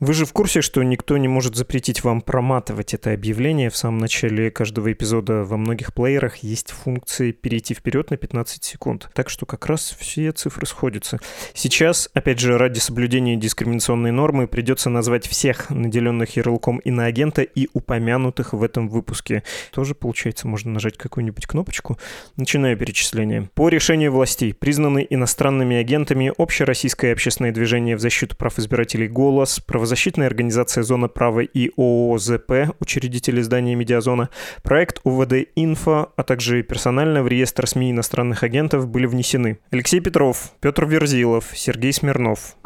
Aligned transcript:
вы 0.00 0.12
же 0.12 0.26
в 0.26 0.32
курсе, 0.32 0.60
что 0.60 0.82
никто 0.82 1.16
не 1.16 1.28
может 1.28 1.56
запретить 1.56 2.04
вам 2.04 2.20
проматывать 2.20 2.94
это 2.94 3.12
объявление 3.12 3.70
в 3.70 3.76
самом 3.76 3.98
начале 3.98 4.50
каждого 4.50 4.92
эпизода. 4.92 5.44
Во 5.44 5.56
многих 5.56 5.94
плеерах 5.94 6.36
есть 6.38 6.70
функция 6.70 7.32
перейти 7.32 7.74
вперед 7.74 8.10
на 8.10 8.16
15 8.16 8.62
секунд. 8.62 9.08
Так 9.14 9.30
что 9.30 9.46
как 9.46 9.66
раз 9.66 9.96
все 9.98 10.32
цифры 10.32 10.66
сходятся. 10.66 11.18
Сейчас, 11.54 12.10
опять 12.14 12.38
же, 12.38 12.58
ради 12.58 12.78
соблюдения 12.78 13.36
дискриминационной 13.36 14.12
нормы 14.12 14.46
придется 14.46 14.90
назвать 14.90 15.26
всех 15.26 15.70
наделенных 15.70 16.36
ярлыком 16.36 16.78
иноагента 16.78 17.42
и 17.42 17.68
упомянутых 17.72 18.52
в 18.52 18.62
этом 18.62 18.88
выпуске. 18.88 19.42
Тоже, 19.72 19.94
получается, 19.94 20.46
можно 20.46 20.72
нажать 20.72 20.96
какую-нибудь 20.96 21.46
кнопочку. 21.46 21.98
Начинаю 22.36 22.76
перечисление. 22.76 23.48
По 23.54 23.68
решению 23.68 24.12
властей 24.12 24.52
признаны 24.52 25.06
иностранными 25.08 25.76
агентами 25.76 26.32
Общероссийское 26.36 27.12
общественное 27.12 27.52
движение 27.52 27.96
в 27.96 28.00
защиту 28.00 28.36
прав 28.36 28.58
избирателей 28.58 29.08
«Голос», 29.08 29.60
правозащитная 29.66 30.26
организация 30.26 30.82
«Зона 30.82 31.08
права» 31.08 31.40
и 31.40 31.70
ООЗП, 31.76 32.74
учредители 32.80 33.40
издания 33.40 33.74
«Медиазона», 33.74 34.30
проект 34.62 35.00
УВД 35.04 35.48
«Инфо», 35.56 36.12
а 36.16 36.22
также 36.22 36.62
персонально 36.62 37.22
в 37.22 37.28
реестр 37.28 37.66
СМИ 37.66 37.90
иностранных 37.90 38.42
агентов 38.42 38.88
были 38.88 39.06
внесены 39.06 39.58
Алексей 39.70 40.00
Петров, 40.00 40.52
Петр 40.60 40.86
Верзилов, 40.86 41.50
Сергей 41.54 41.92
Смирнов. 41.92 42.56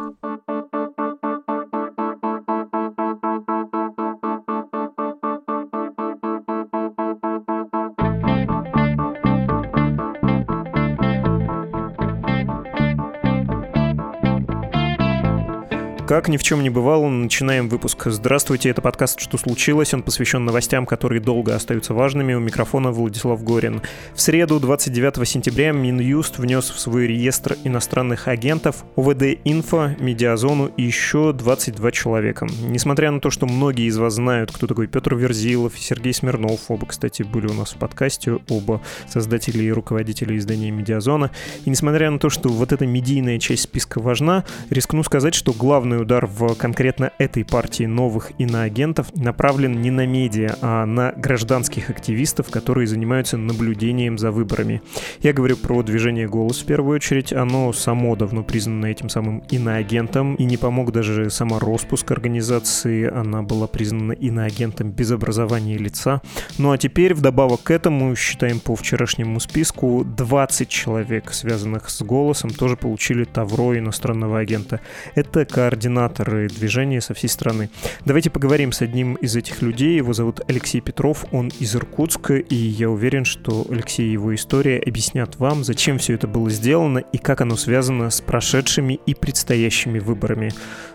Как 16.11 16.27
ни 16.27 16.39
в 16.39 16.43
чем 16.43 16.65
не 16.65 16.71
бывало, 16.71 17.09
начинаем 17.09 17.69
выпуск. 17.69 18.07
Здравствуйте, 18.07 18.69
это 18.69 18.83
подкаст 18.83 19.21
«Что 19.21 19.39
случилось?». 19.39 19.95
Он 19.95 20.03
посвящен 20.03 20.45
новостям, 20.45 20.85
которые 20.85 21.21
долго 21.21 21.55
остаются 21.55 21.95
важными. 21.95 22.35
У 22.35 22.41
микрофона 22.41 22.91
Владислав 22.91 23.45
Горин. 23.45 23.81
В 24.13 24.21
среду, 24.21 24.59
29 24.59 25.29
сентября, 25.29 25.71
Минюст 25.71 26.39
внес 26.39 26.69
в 26.69 26.81
свой 26.81 27.07
реестр 27.07 27.57
иностранных 27.63 28.27
агентов 28.27 28.85
УВД 28.97 29.39
Инфо, 29.45 29.91
Медиазону 30.01 30.73
и 30.77 30.83
еще 30.83 31.33
22 31.33 31.93
человека. 31.93 32.49
Несмотря 32.67 33.13
на 33.13 33.21
то, 33.21 33.31
что 33.31 33.47
многие 33.47 33.87
из 33.87 33.97
вас 33.97 34.15
знают, 34.15 34.51
кто 34.51 34.67
такой 34.67 34.89
Петр 34.89 35.15
Верзилов 35.15 35.77
и 35.77 35.81
Сергей 35.81 36.13
Смирнов, 36.13 36.63
оба, 36.67 36.87
кстати, 36.87 37.23
были 37.23 37.47
у 37.47 37.55
нас 37.55 37.71
в 37.71 37.77
подкасте, 37.77 38.41
оба 38.49 38.83
создатели 39.09 39.63
и 39.63 39.71
руководители 39.71 40.37
издания 40.37 40.73
Медиазона, 40.73 41.31
и 41.65 41.71
несмотря 41.71 42.11
на 42.11 42.19
то, 42.19 42.31
что 42.31 42.49
вот 42.49 42.73
эта 42.73 42.85
медийная 42.85 43.39
часть 43.39 43.63
списка 43.63 44.01
важна, 44.01 44.45
рискну 44.71 45.05
сказать, 45.05 45.37
что 45.37 45.53
главную 45.53 46.00
удар 46.01 46.27
в 46.27 46.55
конкретно 46.55 47.13
этой 47.19 47.45
партии 47.45 47.85
новых 47.85 48.33
иноагентов 48.39 49.15
направлен 49.15 49.81
не 49.81 49.91
на 49.91 50.07
медиа, 50.07 50.57
а 50.61 50.87
на 50.87 51.13
гражданских 51.13 51.91
активистов, 51.91 52.51
которые 52.51 52.87
занимаются 52.87 53.37
наблюдением 53.37 54.19
за 54.19 54.31
выборами. 54.31 54.83
Я 55.21 55.33
говорю 55.33 55.57
про 55.57 55.83
движение 55.83 56.27
«Голос» 56.27 56.61
в 56.61 56.67
первую 56.67 56.97
очередь. 56.97 57.33
Оно 57.33 57.73
само 57.73 58.17
давно 58.17 58.43
признано 58.43 58.87
этим 58.87 59.09
самым 59.09 59.43
иноагентом, 59.51 60.35
и 60.37 60.45
не 60.45 60.57
помог 60.57 60.93
даже 60.93 61.31
сама 61.31 61.59
распуск 61.59 62.11
организации. 62.11 63.09
Она 63.09 63.43
была 63.43 63.67
признана 63.67 64.13
иноагентом 64.13 64.91
без 64.91 65.11
образования 65.11 65.77
лица. 65.77 66.23
Ну 66.59 66.73
а 66.73 66.79
теперь, 66.79 67.15
вдобавок 67.15 67.63
к 67.63 67.71
этому, 67.71 68.17
считаем 68.17 68.61
по 68.61 68.75
вчерашнему 68.75 69.41
списку, 69.41 70.05
20 70.05 70.69
человек, 70.69 71.33
связанных 71.33 71.91
с 71.91 72.03
«Голосом», 72.03 72.51
тоже 72.51 72.77
получили 72.77 73.25
тавро 73.25 73.77
иностранного 73.79 74.39
агента. 74.39 74.81
Это 75.15 75.45
координация 75.45 75.90
координаторы 75.91 76.49
движения 76.49 77.01
со 77.01 77.15
всей 77.15 77.29
страны. 77.29 77.71
Давайте 78.05 78.31
поговорим 78.31 78.73
с 78.73 78.83
одним 78.83 79.15
из 79.15 79.37
этих 79.37 79.63
людей. 79.63 79.97
Его 79.97 80.13
зовут 80.13 80.41
Алексей 80.49 80.81
Петров, 80.81 81.25
он 81.33 81.51
из 81.59 81.75
Иркутска, 81.75 82.37
и 82.37 82.55
я 82.55 82.89
уверен, 82.89 83.25
что 83.25 83.67
Алексей 83.69 84.09
и 84.09 84.13
его 84.13 84.35
история 84.35 84.81
объяснят 84.81 85.37
вам, 85.37 85.65
зачем 85.65 85.99
все 85.99 86.15
это 86.15 86.29
было 86.29 86.49
сделано 86.51 86.99
и 86.99 87.19
как 87.19 87.41
оно 87.41 87.57
связано 87.57 88.11
с 88.11 88.21
прошедшими 88.21 89.01
и 89.07 89.15
предстоящими 89.15 89.99
выборами. 89.99 90.53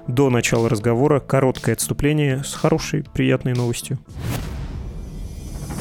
До 0.07 0.29
начала 0.29 0.69
разговора 0.69 1.19
короткое 1.19 1.73
отступление 1.73 2.43
с 2.43 2.53
хорошей, 2.53 3.03
приятной 3.13 3.53
новостью. 3.53 3.99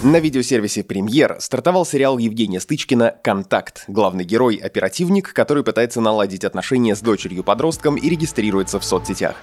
На 0.04 0.20
видеосервисе 0.20 0.84
«Премьер» 0.84 1.38
стартовал 1.40 1.86
сериал 1.86 2.18
Евгения 2.18 2.60
Стычкина 2.60 3.14
«Контакт». 3.22 3.84
Главный 3.88 4.24
герой– 4.24 4.56
оперативник, 4.62 5.32
который 5.32 5.64
пытается 5.64 6.02
наладить 6.02 6.44
отношения 6.44 6.94
с 6.94 7.00
дочерью-подростком 7.00 7.94
и 7.96 8.10
регистрируется 8.10 8.78
в 8.78 8.84
соцсетях. 8.84 9.34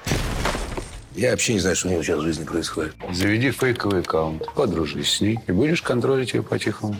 Я 1.16 1.32
вообще 1.32 1.54
не 1.54 1.60
знаю, 1.62 1.76
что 1.76 1.88
у 1.88 1.92
него 1.92 2.04
сейчас 2.04 2.20
в 2.20 2.22
жизни 2.22 2.44
происходит. 2.44 2.94
Заведи 3.12 3.50
фейковый 3.50 4.02
аккаунт, 4.02 4.44
подружись 4.54 5.14
с 5.14 5.22
ней 5.22 5.40
и 5.48 5.52
будешь 5.52 5.82
контролить 5.82 6.36
ее 6.36 6.44
по-тихому. 6.44 6.96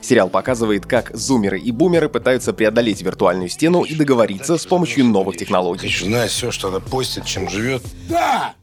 Сериал 0.00 0.28
показывает, 0.28 0.84
как 0.84 1.16
зумеры 1.16 1.60
и 1.60 1.70
бумеры 1.70 2.08
пытаются 2.08 2.52
преодолеть 2.52 3.00
виртуальную 3.02 3.48
стену 3.48 3.84
и 3.84 3.94
договориться 3.94 4.58
с 4.58 4.66
помощью 4.66 5.04
новых 5.04 5.36
технологий. 5.36 5.88
Знать 5.88 6.32
все, 6.32 6.50
что 6.50 6.66
она 6.66 6.80
постит, 6.80 7.26
чем 7.26 7.48
живет. 7.48 7.84
Да! 8.08 8.54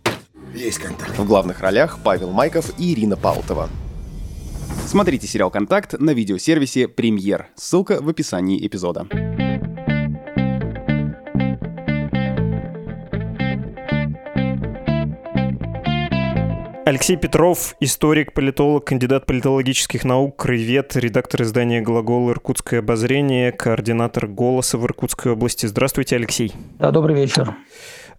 Есть 0.53 0.79
контакт. 0.79 1.17
В 1.17 1.25
главных 1.25 1.61
ролях 1.61 2.00
Павел 2.03 2.31
Майков 2.31 2.78
и 2.78 2.91
Ирина 2.91 3.16
Паутова. 3.16 3.69
Смотрите 4.91 5.25
сериал 5.25 5.50
«Контакт» 5.50 5.97
на 5.97 6.12
видеосервисе 6.12 6.90
«Премьер». 6.90 7.47
Ссылка 7.56 8.02
в 8.02 8.09
описании 8.09 8.68
эпизода. 8.68 9.07
Алексей 16.85 17.16
Петров, 17.16 17.75
историк, 17.79 18.34
политолог, 18.34 18.84
кандидат 18.84 19.25
политологических 19.25 20.03
наук, 20.03 20.35
краевед, 20.35 20.94
редактор 20.97 21.44
издания 21.44 21.79
«Глагол. 21.79 22.29
Иркутское 22.29 22.81
обозрение», 22.81 23.53
координатор 23.53 24.28
«Голоса» 24.28 24.78
в 24.78 24.84
Иркутской 24.84 25.31
области. 25.31 25.68
Здравствуйте, 25.68 26.18
Алексей. 26.18 26.52
Да, 26.79 26.91
добрый 26.91 27.16
вечер. 27.16 27.56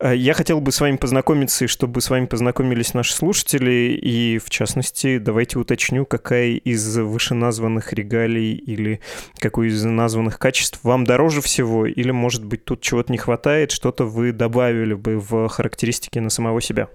Э, 0.02 0.16
я 0.16 0.34
хотел 0.34 0.60
бы 0.60 0.72
с 0.72 0.80
вами 0.80 0.96
познакомиться, 0.96 1.64
и 1.64 1.68
чтобы 1.68 2.00
с 2.00 2.10
вами 2.10 2.26
познакомились 2.26 2.92
наши 2.92 3.14
слушатели, 3.14 3.96
и 4.02 4.38
в 4.38 4.50
частности, 4.50 5.18
давайте 5.18 5.58
уточню, 5.60 6.04
какая 6.04 6.54
из 6.54 6.98
вышеназванных 6.98 7.92
регалий 7.92 8.54
или 8.54 9.00
какое 9.38 9.68
из 9.68 9.84
названных 9.84 10.40
качеств 10.40 10.80
вам 10.82 11.04
дороже 11.04 11.40
всего, 11.40 11.86
или, 11.86 12.10
может 12.10 12.44
быть, 12.44 12.64
тут 12.64 12.80
чего-то 12.80 13.12
не 13.12 13.18
хватает, 13.18 13.70
что-то 13.70 14.04
вы 14.04 14.32
добавили 14.32 14.94
бы 14.94 15.18
в 15.18 15.48
характеристики 15.48 16.18
на 16.18 16.30
самого 16.30 16.60
себя. 16.60 16.88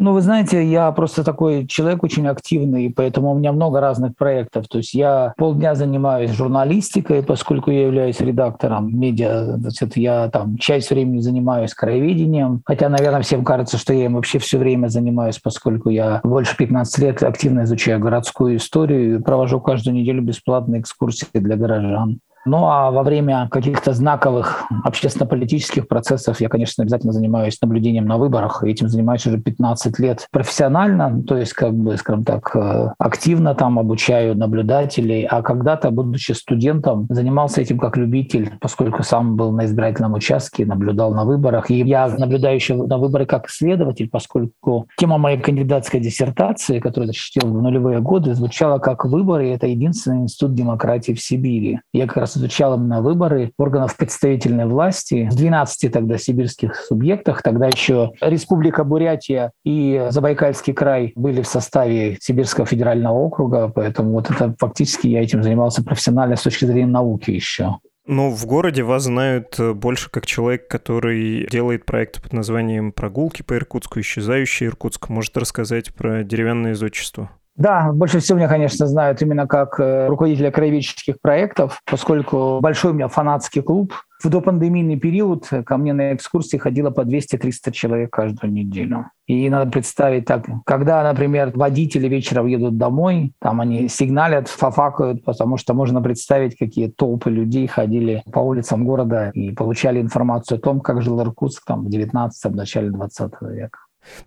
Ну, 0.00 0.12
вы 0.12 0.22
знаете, 0.22 0.64
я 0.64 0.92
просто 0.92 1.24
такой 1.24 1.66
человек 1.66 2.04
очень 2.04 2.28
активный, 2.28 2.88
поэтому 2.88 3.32
у 3.32 3.34
меня 3.36 3.50
много 3.50 3.80
разных 3.80 4.14
проектов. 4.16 4.68
То 4.68 4.78
есть 4.78 4.94
я 4.94 5.34
полдня 5.36 5.74
занимаюсь 5.74 6.30
журналистикой, 6.30 7.24
поскольку 7.24 7.72
я 7.72 7.86
являюсь 7.86 8.20
редактором 8.20 8.96
медиа. 8.96 9.56
Значит, 9.56 9.96
я 9.96 10.28
там 10.28 10.56
часть 10.56 10.90
времени 10.90 11.18
занимаюсь 11.18 11.74
краеведением, 11.74 12.62
хотя, 12.64 12.88
наверное, 12.88 13.22
всем 13.22 13.44
кажется, 13.44 13.76
что 13.76 13.92
я 13.92 14.04
им 14.04 14.14
вообще 14.14 14.38
все 14.38 14.58
время 14.58 14.86
занимаюсь, 14.86 15.40
поскольку 15.40 15.88
я 15.88 16.20
больше 16.22 16.56
15 16.56 16.98
лет 16.98 17.22
активно 17.24 17.64
изучаю 17.64 17.98
городскую 17.98 18.58
историю 18.58 19.16
и 19.16 19.22
провожу 19.22 19.60
каждую 19.60 19.96
неделю 19.96 20.22
бесплатные 20.22 20.80
экскурсии 20.80 21.26
для 21.34 21.56
горожан. 21.56 22.20
Ну 22.48 22.64
а 22.66 22.90
во 22.90 23.02
время 23.02 23.46
каких-то 23.50 23.92
знаковых 23.92 24.64
общественно-политических 24.82 25.86
процессов 25.86 26.40
я, 26.40 26.48
конечно, 26.48 26.82
обязательно 26.82 27.12
занимаюсь 27.12 27.60
наблюдением 27.60 28.06
на 28.06 28.16
выборах. 28.16 28.64
Этим 28.64 28.88
занимаюсь 28.88 29.26
уже 29.26 29.38
15 29.38 29.98
лет 29.98 30.26
профессионально, 30.32 31.22
то 31.24 31.36
есть, 31.36 31.52
как 31.52 31.74
бы, 31.74 31.98
скажем 31.98 32.24
так, 32.24 32.56
э, 32.56 32.92
активно 32.98 33.54
там 33.54 33.78
обучаю 33.78 34.34
наблюдателей. 34.34 35.24
А 35.24 35.42
когда-то, 35.42 35.90
будучи 35.90 36.32
студентом, 36.32 37.06
занимался 37.10 37.60
этим 37.60 37.78
как 37.78 37.98
любитель, 37.98 38.52
поскольку 38.62 39.02
сам 39.02 39.36
был 39.36 39.52
на 39.52 39.66
избирательном 39.66 40.14
участке, 40.14 40.64
наблюдал 40.64 41.12
на 41.12 41.24
выборах. 41.24 41.70
И 41.70 41.82
я 41.82 42.08
наблюдаю 42.08 42.54
еще 42.54 42.76
на 42.76 42.96
выборы 42.96 43.26
как 43.26 43.48
исследователь, 43.48 44.08
поскольку 44.08 44.88
тема 44.96 45.18
моей 45.18 45.38
кандидатской 45.38 46.00
диссертации, 46.00 46.80
которую 46.80 47.08
защитил 47.08 47.42
в 47.46 47.62
нулевые 47.62 48.00
годы, 48.00 48.34
звучала 48.34 48.78
как 48.78 49.04
«Выборы– 49.04 49.50
это 49.50 49.66
единственный 49.66 50.22
институт 50.22 50.54
демократии 50.54 51.12
в 51.12 51.20
Сибири». 51.20 51.80
Я 51.92 52.06
как 52.06 52.16
раз 52.16 52.37
изучал 52.38 52.76
именно 52.76 53.02
выборы 53.02 53.52
органов 53.58 53.96
представительной 53.96 54.66
власти 54.66 55.28
в 55.30 55.36
12 55.36 55.92
тогда 55.92 56.16
сибирских 56.18 56.76
субъектах. 56.76 57.42
Тогда 57.42 57.66
еще 57.66 58.12
Республика 58.20 58.84
Бурятия 58.84 59.52
и 59.64 60.06
Забайкальский 60.10 60.72
край 60.72 61.12
были 61.14 61.42
в 61.42 61.48
составе 61.48 62.16
Сибирского 62.20 62.66
федерального 62.66 63.14
округа, 63.18 63.68
поэтому 63.68 64.12
вот 64.12 64.30
это 64.30 64.54
фактически 64.58 65.08
я 65.08 65.22
этим 65.22 65.42
занимался 65.42 65.84
профессионально 65.84 66.36
с 66.36 66.42
точки 66.42 66.64
зрения 66.64 66.90
науки 66.90 67.30
еще. 67.30 67.76
Но 68.08 68.30
в 68.30 68.46
городе 68.46 68.82
вас 68.82 69.02
знают 69.02 69.60
э, 69.60 69.74
больше 69.74 70.10
как 70.10 70.24
человек, 70.24 70.66
который 70.66 71.46
делает 71.50 71.84
проекты 71.84 72.22
под 72.22 72.32
названием 72.32 72.90
«Прогулки 72.90 73.42
по 73.42 73.54
Иркутску», 73.54 74.00
«Исчезающий 74.00 74.66
Иркутск». 74.66 75.10
Может 75.10 75.36
рассказать 75.36 75.92
про 75.94 76.24
деревянное 76.24 76.74
зодчество? 76.74 77.30
Да, 77.58 77.90
больше 77.92 78.20
всего 78.20 78.38
меня, 78.38 78.48
конечно, 78.48 78.86
знают 78.86 79.20
именно 79.20 79.48
как 79.48 79.80
э, 79.80 80.06
руководителя 80.06 80.52
краеведческих 80.52 81.20
проектов, 81.20 81.82
поскольку 81.84 82.60
большой 82.60 82.92
у 82.92 82.94
меня 82.94 83.08
фанатский 83.08 83.62
клуб. 83.62 83.92
В 84.22 84.28
допандемийный 84.28 84.96
период 84.96 85.48
ко 85.66 85.76
мне 85.76 85.92
на 85.92 86.14
экскурсии 86.14 86.56
ходило 86.56 86.90
по 86.90 87.00
200-300 87.00 87.72
человек 87.72 88.10
каждую 88.12 88.52
неделю. 88.52 89.06
И 89.26 89.50
надо 89.50 89.70
представить 89.70 90.24
так, 90.24 90.46
когда, 90.66 91.02
например, 91.02 91.50
водители 91.54 92.06
вечером 92.08 92.46
едут 92.46 92.78
домой, 92.78 93.32
там 93.40 93.60
они 93.60 93.88
сигналят, 93.88 94.46
фафакают, 94.48 95.24
потому 95.24 95.56
что 95.56 95.74
можно 95.74 96.00
представить, 96.00 96.56
какие 96.56 96.88
толпы 96.88 97.30
людей 97.30 97.66
ходили 97.66 98.22
по 98.32 98.38
улицам 98.38 98.84
города 98.84 99.30
и 99.34 99.50
получали 99.50 100.00
информацию 100.00 100.58
о 100.58 100.60
том, 100.60 100.80
как 100.80 101.02
жил 101.02 101.20
Иркутск 101.20 101.64
там, 101.64 101.84
в 101.84 101.90
19 101.90 102.54
начале 102.54 102.90
20 102.90 103.32
века. 103.42 103.78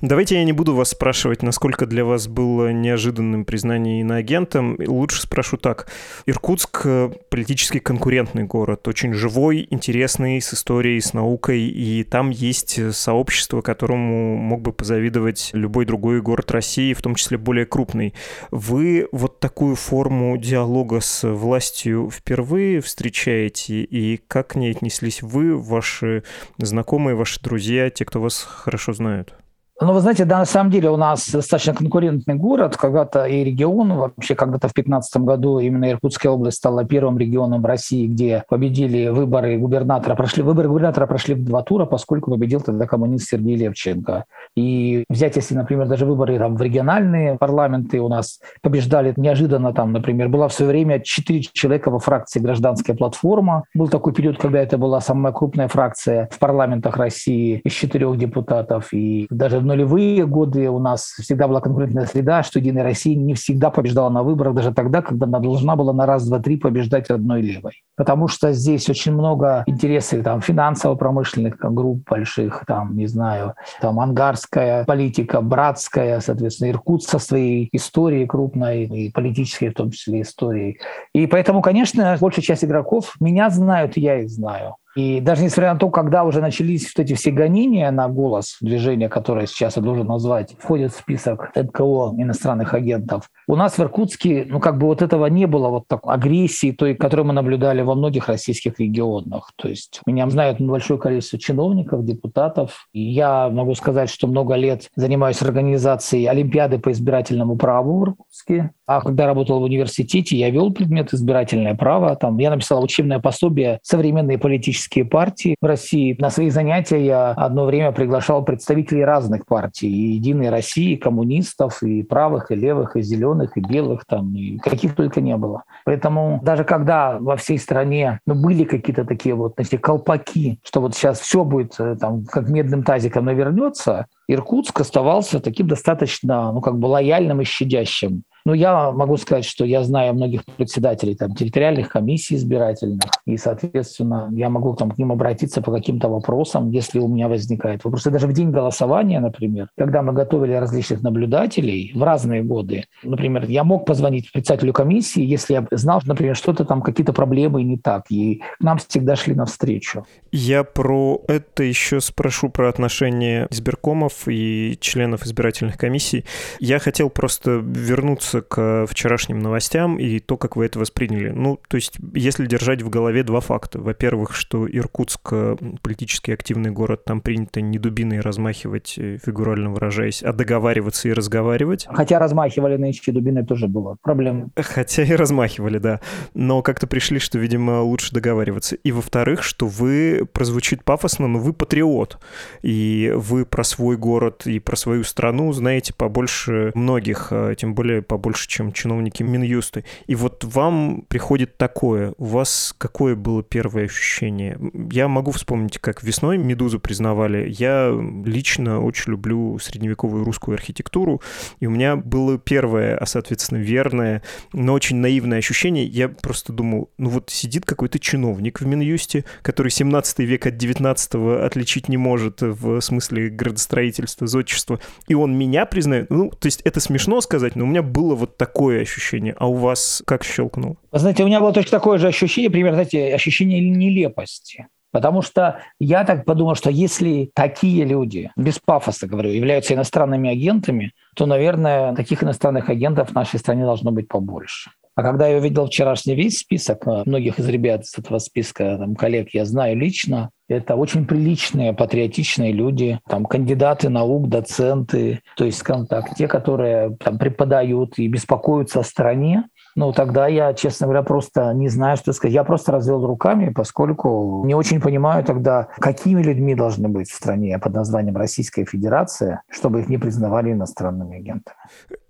Давайте 0.02 0.36
я 0.36 0.44
не 0.44 0.54
буду 0.54 0.76
вас 0.76 0.90
спрашивать, 0.90 1.44
насколько 1.44 1.86
для 1.86 2.06
вас 2.06 2.28
было 2.28 2.72
неожиданным 2.72 3.46
признание 3.46 4.02
иноагентом. 4.02 4.78
Лучше 4.80 5.22
спрошу 5.22 5.58
так. 5.58 5.88
Иркутск 6.26 6.86
политически 7.30 7.80
конкурентный 7.80 8.44
город, 8.44 8.88
очень 8.88 9.14
живой, 9.14 9.68
интересный, 9.70 10.42
с 10.42 10.54
историей, 10.54 11.00
с 11.00 11.14
наукой, 11.14 11.62
и 11.62 12.04
там 12.04 12.30
есть 12.30 12.96
сообщество, 12.96 13.62
которому 13.62 14.36
мог 14.38 14.62
бы 14.62 14.74
позавидовать 14.74 15.52
любой 15.54 15.86
другой 15.86 16.22
город 16.22 16.52
России, 16.52 16.94
в 16.94 17.02
том 17.02 17.16
числе 17.16 17.38
более 17.38 17.66
крупный. 17.66 18.14
Вы 18.50 19.08
вот 19.12 19.40
такую 19.40 19.76
форму 19.76 20.38
диалога 20.38 21.00
с 21.00 21.28
властью 21.28 22.10
впервые 22.12 22.82
встречаете, 22.82 23.84
и 23.84 24.18
как 24.28 24.50
к 24.50 24.56
ней 24.56 24.72
отнеслись 24.72 25.22
вы, 25.22 25.56
ваши 25.56 26.24
знакомые, 26.58 27.16
ваши 27.16 27.42
друзья, 27.42 27.90
те, 27.90 28.06
кто 28.06 28.22
вас 28.22 28.42
хорошо 28.42 28.94
знают? 28.94 29.36
Ну, 29.84 29.94
вы 29.94 30.00
знаете, 30.00 30.26
да, 30.26 30.38
на 30.38 30.46
самом 30.46 30.70
деле 30.70 30.92
у 30.92 30.96
нас 30.96 31.28
достаточно 31.32 31.74
конкурентный 31.74 32.36
город. 32.36 32.78
Когда-то 32.78 33.26
и 33.26 33.44
регион, 33.44 33.94
вообще 33.94 34.36
когда-то 34.36 34.68
в 34.68 34.74
2015 34.74 35.22
году 35.24 35.58
именно 35.58 35.90
Иркутская 35.90 36.32
область 36.32 36.58
стала 36.58 36.86
первым 36.86 37.18
регионом 37.18 37.66
России, 37.66 38.06
где 38.06 38.44
победили 38.48 39.08
выборы 39.08 39.58
губернатора. 39.58 40.14
Прошли, 40.14 40.44
выборы 40.44 40.70
губернатора 40.70 41.08
прошли 41.08 41.34
в 41.34 41.44
два 41.44 41.64
тура, 41.64 41.86
поскольку 41.86 42.30
победил 42.30 42.62
тогда 42.62 42.86
коммунист 42.86 43.28
Сергей 43.30 43.56
Левченко. 43.56 44.26
И 44.56 45.04
взять, 45.10 45.36
если, 45.36 45.56
например, 45.56 45.88
даже 45.88 46.06
выборы 46.06 46.38
там, 46.38 46.58
в 46.58 46.62
региональные 46.62 47.40
парламенты 47.40 48.02
у 48.02 48.08
нас 48.08 48.40
побеждали 48.62 49.16
неожиданно, 49.18 49.74
там, 49.74 49.94
например, 49.94 50.30
была 50.30 50.48
в 50.48 50.54
свое 50.54 50.70
время 50.70 51.00
четыре 51.00 51.42
человека 51.42 51.90
во 51.90 51.98
фракции 51.98 52.40
«Гражданская 52.40 52.96
платформа». 52.96 53.64
Был 53.74 53.88
такой 53.88 54.14
период, 54.14 54.38
когда 54.38 54.60
это 54.60 54.78
была 54.78 55.02
самая 55.02 55.34
крупная 55.34 55.70
фракция 55.70 56.30
в 56.32 56.38
парламентах 56.38 56.98
России 56.98 57.62
из 57.64 57.72
четырех 57.72 58.16
депутатов. 58.20 58.94
И 58.94 59.26
даже 59.32 59.60
нулевые 59.72 60.26
годы 60.26 60.70
у 60.70 60.80
нас 60.80 61.14
всегда 61.22 61.48
была 61.48 61.62
конкурентная 61.62 62.06
среда, 62.06 62.44
что 62.44 62.60
«Единая 62.60 62.84
Россия» 62.84 63.16
не 63.16 63.34
всегда 63.34 63.70
побеждала 63.70 64.10
на 64.10 64.22
выборах, 64.22 64.54
даже 64.54 64.74
тогда, 64.74 65.02
когда 65.02 65.26
она 65.26 65.40
должна 65.40 65.76
была 65.76 65.94
на 65.94 66.06
раз, 66.06 66.28
два, 66.28 66.40
три 66.40 66.58
побеждать 66.58 67.10
одной 67.10 67.42
левой. 67.42 67.84
Потому 67.96 68.28
что 68.28 68.52
здесь 68.52 68.90
очень 68.90 69.14
много 69.14 69.64
интересов 69.68 70.24
там, 70.24 70.42
финансово-промышленных 70.42 71.58
групп 71.58 72.04
больших, 72.10 72.64
там, 72.68 72.96
не 72.98 73.08
знаю, 73.08 73.56
там, 73.80 74.00
ангарская 74.00 74.84
политика, 74.86 75.42
братская, 75.42 76.20
соответственно, 76.20 76.72
Иркут 76.72 77.04
со 77.04 77.20
своей 77.20 77.70
историей 77.72 78.26
крупной 78.26 78.84
и 78.84 79.12
политической 79.12 79.70
в 79.70 79.74
том 79.74 79.92
числе 79.92 80.22
историей. 80.22 80.80
И 81.14 81.28
поэтому, 81.28 81.62
конечно, 81.62 82.18
большая 82.20 82.44
часть 82.44 82.66
игроков 82.66 83.16
меня 83.20 83.50
знают, 83.50 83.96
я 83.98 84.20
их 84.20 84.30
знаю. 84.30 84.76
И 84.96 85.22
даже 85.22 85.44
несмотря 85.44 85.74
на 85.74 85.80
то, 85.80 85.90
когда 85.90 86.24
уже 86.24 86.42
начались 86.42 86.92
вот 86.96 87.04
эти 87.04 87.14
все 87.14 87.32
гонения 87.32 87.90
на 87.92 88.08
голос 88.10 88.58
движения, 88.62 89.10
которое 89.10 89.48
сейчас 89.48 89.78
я 89.78 89.82
должен 89.82 90.08
назвать, 90.08 90.56
входит 90.60 90.92
в 90.92 90.98
список 90.98 91.52
НКО 91.56 92.16
иностранных 92.18 92.74
агентов, 92.74 93.30
у 93.48 93.56
нас 93.56 93.78
в 93.78 93.80
Иркутске, 93.80 94.46
ну, 94.50 94.60
как 94.60 94.78
бы 94.78 94.88
вот 94.88 95.02
этого 95.02 95.26
не 95.28 95.46
было, 95.46 95.70
вот 95.70 95.88
такой 95.88 96.14
агрессии, 96.14 96.72
той, 96.72 96.96
которую 96.96 97.28
мы 97.28 97.34
наблюдали 97.34 97.82
во 97.82 97.96
многих 97.96 98.28
российских 98.28 98.80
регионах. 98.80 99.52
То 99.56 99.68
есть 99.68 100.02
меня 100.06 100.30
знают 100.30 100.60
большое 100.60 101.00
количество 101.00 101.40
чиновников, 101.40 102.06
депутатов. 102.06 102.88
И 102.94 103.02
я 103.02 103.50
могу 103.50 103.76
сказать, 103.76 104.10
что 104.10 104.28
много 104.28 104.56
лет 104.56 104.90
занимаюсь 104.96 105.42
организацией 105.42 106.26
Олимпиады 106.26 106.80
по 106.80 106.92
избирательному 106.92 107.56
праву 107.56 108.00
в 108.00 108.04
Иркутске. 108.04 108.72
А 108.86 109.02
когда 109.02 109.26
работал 109.26 109.60
в 109.60 109.64
университете, 109.64 110.36
я 110.38 110.50
вел 110.50 110.72
предмет 110.72 111.14
избирательное 111.14 111.76
право. 111.76 112.16
Там 112.16 112.38
я 112.38 112.50
написал 112.50 112.84
учебное 112.84 113.20
пособие 113.20 113.80
«Современные 113.84 114.38
политические 114.38 114.81
партии 115.04 115.56
в 115.62 115.66
России». 115.66 116.16
На 116.20 116.30
свои 116.30 116.50
занятия 116.50 117.04
я 117.04 117.32
одно 117.32 117.66
время 117.66 117.92
приглашал 117.92 118.44
представителей 118.44 119.06
разных 119.06 119.46
партий. 119.46 119.88
И 119.88 120.14
«Единой 120.14 120.50
России», 120.50 120.94
и 120.94 120.98
коммунистов, 120.98 121.84
и 121.84 122.04
правых, 122.04 122.52
и 122.52 122.56
левых, 122.56 122.96
и 122.96 123.02
зеленых, 123.02 123.58
и 123.58 123.62
белых, 123.62 124.06
там, 124.06 124.36
и 124.36 124.58
каких 124.58 124.96
только 124.96 125.22
не 125.22 125.38
было. 125.38 125.64
Поэтому 125.86 126.40
даже 126.44 126.64
когда 126.64 127.18
во 127.20 127.36
всей 127.36 127.58
стране 127.58 128.20
ну, 128.26 128.36
были 128.36 128.64
какие-то 128.64 129.06
такие 129.06 129.36
вот 129.36 129.54
знаете, 129.56 129.78
колпаки, 129.78 130.60
что 130.64 130.82
вот 130.82 130.96
сейчас 130.96 131.20
все 131.20 131.44
будет 131.44 131.76
э, 131.80 131.96
там 132.00 132.26
как 132.26 132.50
медным 132.50 132.84
тазиком 132.84 133.26
навернется, 133.26 134.08
Иркутск 134.28 134.80
оставался 134.82 135.40
таким 135.40 135.68
достаточно, 135.68 136.52
ну, 136.52 136.62
как 136.62 136.78
бы 136.78 136.88
лояльным 136.88 137.42
и 137.42 137.44
щадящим. 137.44 138.24
Ну, 138.46 138.54
я 138.54 138.92
могу 138.92 139.18
сказать, 139.18 139.46
что 139.46 139.66
я 139.66 139.84
знаю 139.84 140.14
многих 140.14 140.44
председателей 140.58 141.16
там, 141.16 141.36
территориальных 141.36 141.90
комиссий 141.90 142.36
избирательных, 142.36 143.02
и, 143.26 143.38
соответственно, 143.38 144.30
я 144.32 144.50
могу 144.50 144.76
там, 144.76 144.92
к 144.92 144.98
ним 144.98 145.12
обратиться 145.12 145.62
по 145.62 145.72
каким-то 145.72 146.10
вопросам, 146.10 146.72
если 146.72 147.00
у 147.00 147.08
меня 147.08 147.28
возникает 147.28 147.84
вопрос. 147.84 148.08
И 148.08 148.10
даже 148.10 148.28
в 148.28 148.34
день 148.34 148.52
голосования, 148.52 149.20
например, 149.20 149.70
когда 149.78 150.02
мы 150.02 150.14
готовили 150.14 150.54
различных 150.54 151.02
наблюдателей 151.04 151.92
в 151.94 152.04
разные 152.04 152.44
годы, 152.44 152.86
например, 153.04 153.46
я 153.48 153.64
мог 153.64 153.86
позвонить 153.86 154.32
председателю 154.32 154.74
комиссии, 154.74 155.24
если 155.24 155.54
я 155.54 155.68
знал, 155.72 156.02
например, 156.06 156.36
что-то 156.36 156.66
там, 156.66 156.82
какие-то 156.82 157.14
проблемы 157.14 157.64
не 157.64 157.78
так, 157.78 158.06
и 158.10 158.42
к 158.60 158.64
нам 158.64 158.78
всегда 158.78 159.16
шли 159.16 159.36
навстречу. 159.36 160.06
Я 160.32 160.64
про 160.64 161.22
это 161.28 161.64
еще 161.64 162.00
спрошу, 162.02 162.50
про 162.50 162.70
отношения 162.70 163.48
избиркомов 163.52 164.28
и 164.28 164.78
членов 164.80 165.26
избирательных 165.26 165.78
комиссий. 165.78 166.26
Я 166.60 166.80
хотел 166.80 167.10
просто 167.10 167.62
вернуться 167.64 168.31
вернуться 168.32 168.42
к 168.42 168.86
вчерашним 168.88 169.40
новостям 169.40 169.98
и 169.98 170.20
то, 170.20 170.38
как 170.38 170.56
вы 170.56 170.66
это 170.66 170.80
восприняли. 170.80 171.30
Ну, 171.30 171.60
то 171.68 171.76
есть, 171.76 171.98
если 172.14 172.46
держать 172.46 172.82
в 172.82 172.90
голове 172.90 173.24
два 173.24 173.40
факта. 173.40 173.80
Во-первых, 173.80 174.34
что 174.34 174.68
Иркутск 174.68 175.30
э, 175.32 175.58
политически 175.82 176.32
активный 176.32 176.72
город, 176.72 177.04
там 177.06 177.22
принято 177.22 177.62
не 177.62 177.78
дубиной 177.78 178.20
размахивать, 178.20 178.96
э, 178.98 179.18
фигурально 179.24 179.72
выражаясь, 179.72 180.24
а 180.24 180.34
договариваться 180.34 181.10
и 181.10 181.14
разговаривать. 181.14 181.88
Хотя 181.90 182.20
размахивали 182.20 182.78
нынче 182.78 183.12
дубиной 183.12 183.46
тоже 183.46 183.68
было 183.68 183.98
проблем. 184.02 184.52
Хотя 184.56 185.04
и 185.04 185.14
размахивали, 185.14 185.78
да. 185.78 186.00
Но 186.34 186.62
как-то 186.62 186.88
пришли, 186.88 187.20
что, 187.20 187.38
видимо, 187.40 187.82
лучше 187.82 188.14
договариваться. 188.14 188.76
И 188.76 188.92
во-вторых, 188.92 189.44
что 189.44 189.68
вы, 189.68 190.28
прозвучит 190.32 190.84
пафосно, 190.84 191.28
но 191.28 191.40
вы 191.40 191.54
патриот. 191.54 192.20
И 192.62 193.12
вы 193.16 193.46
про 193.46 193.64
свой 193.64 193.98
город 193.98 194.46
и 194.46 194.60
про 194.60 194.76
свою 194.76 195.04
страну 195.04 195.52
знаете 195.54 195.94
побольше 195.94 196.72
многих, 196.76 197.32
тем 197.58 197.76
более 197.76 198.02
по 198.02 198.18
больше, 198.22 198.48
чем 198.48 198.72
чиновники 198.72 199.24
Минюста. 199.24 199.84
И 200.08 200.16
вот 200.16 200.44
вам 200.44 201.04
приходит 201.08 201.58
такое. 201.58 202.14
У 202.18 202.26
вас 202.26 202.74
какое 202.78 203.16
было 203.16 203.44
первое 203.44 203.86
ощущение? 203.86 204.58
Я 204.92 205.08
могу 205.08 205.32
вспомнить, 205.32 205.80
как 205.80 206.04
весной 206.04 206.38
«Медузу» 206.38 206.80
признавали. 206.80 207.50
Я 207.50 207.92
лично 208.26 208.82
очень 208.82 209.12
люблю 209.12 209.58
средневековую 209.60 210.24
русскую 210.24 210.56
архитектуру, 210.56 211.22
и 211.60 211.68
у 211.68 211.72
меня 211.72 211.96
было 211.96 212.38
первое, 212.38 212.98
а, 212.98 213.06
соответственно, 213.06 213.60
верное, 213.60 214.22
но 214.54 214.74
очень 214.74 214.98
наивное 214.98 215.40
ощущение. 215.40 215.86
Я 215.86 216.10
просто 216.10 216.54
думал, 216.54 216.90
ну 216.98 217.10
вот 217.10 217.30
сидит 217.30 217.66
какой-то 217.66 218.00
чиновник 218.00 218.62
в 218.62 218.66
Минюсте, 218.66 219.26
который 219.42 219.70
17 219.70 220.20
век 220.20 220.46
от 220.46 220.58
19 220.58 221.16
отличить 221.44 221.90
не 221.90 221.98
может 221.98 222.42
в 222.42 222.80
смысле 222.82 223.30
градостроительства, 223.30 224.28
зодчества, 224.28 224.80
и 225.08 225.14
он 225.14 225.38
меня 225.38 225.66
признает. 225.66 226.10
Ну, 226.10 226.30
то 226.30 226.48
есть 226.48 226.62
это 226.62 226.80
смешно 226.80 227.22
сказать, 227.22 227.56
но 227.56 227.66
у 227.66 227.68
меня 227.68 227.82
было 227.82 228.11
было 228.12 228.16
вот 228.16 228.38
такое 228.38 228.82
ощущение. 228.82 229.34
А 229.38 229.48
у 229.48 229.54
вас 229.54 230.04
как 230.06 230.24
щелкнуло? 230.24 230.76
Вы 230.92 231.00
знаете, 231.00 231.24
у 231.24 231.28
меня 231.28 231.40
было 231.40 231.54
точно 231.54 231.72
такое 231.72 231.98
же 231.98 232.08
ощущение, 232.08 232.50
примерно, 232.50 232.84
знаете, 232.84 233.16
ощущение 233.16 233.60
нелепости. 233.60 234.68
Потому 234.92 235.22
что 235.22 235.60
я 235.80 236.04
так 236.04 236.26
подумал, 236.26 236.56
что 236.56 236.70
если 236.70 237.32
такие 237.34 237.86
люди, 237.86 238.30
без 238.36 238.60
пафоса 238.60 239.08
говорю, 239.08 239.30
являются 239.30 239.74
иностранными 239.74 240.30
агентами, 240.30 240.92
то, 241.16 241.26
наверное, 241.26 241.96
таких 241.96 242.24
иностранных 242.24 242.70
агентов 242.70 243.10
в 243.10 243.16
нашей 243.16 243.40
стране 243.40 243.64
должно 243.64 243.92
быть 243.92 244.10
побольше. 244.10 244.72
А 244.96 245.04
когда 245.04 245.28
я 245.28 245.38
увидел 245.38 245.68
вчерашний 245.68 246.16
весь 246.16 246.40
список, 246.40 246.86
э, 246.86 247.04
многих 247.06 247.40
из 247.40 247.48
ребят 247.48 247.84
из 247.84 247.98
этого 247.98 248.20
списка, 248.20 248.78
там, 248.78 248.96
коллег 248.96 249.30
я 249.34 249.46
знаю 249.46 249.78
лично, 249.78 250.32
это 250.50 250.76
очень 250.76 251.08
приличные, 251.08 251.74
патриотичные 251.74 252.52
люди, 252.52 253.00
там, 253.08 253.26
кандидаты 253.26 253.88
наук, 253.90 254.28
доценты, 254.28 255.22
то 255.38 255.46
есть, 255.46 255.60
скажем 255.60 255.88
так, 255.88 256.14
те, 256.16 256.28
которые 256.28 256.98
там, 256.98 257.18
преподают 257.18 257.98
и 257.98 258.08
беспокоятся 258.08 258.82
о 258.82 258.84
стране, 258.84 259.46
Ну, 259.76 259.94
тогда 259.94 260.28
я, 260.28 260.54
честно 260.54 260.88
говоря, 260.88 261.02
просто 261.02 261.54
не 261.54 261.70
знаю, 261.70 261.96
что 261.96 262.12
сказать. 262.12 262.34
Я 262.34 262.44
просто 262.44 262.74
развел 262.74 263.06
руками, 263.06 263.54
поскольку 263.54 264.44
не 264.46 264.54
очень 264.54 264.82
понимаю 264.82 265.24
тогда, 265.24 265.70
какими 265.80 266.22
людьми 266.22 266.56
должны 266.56 266.90
быть 266.90 267.10
в 267.10 267.16
стране 267.16 267.58
под 267.58 267.74
названием 267.74 268.18
Российская 268.18 268.66
Федерация, 268.66 269.44
чтобы 269.50 269.80
их 269.80 269.88
не 269.88 269.98
признавали 269.98 270.52
иностранными 270.52 271.18
агентами. 271.18 271.56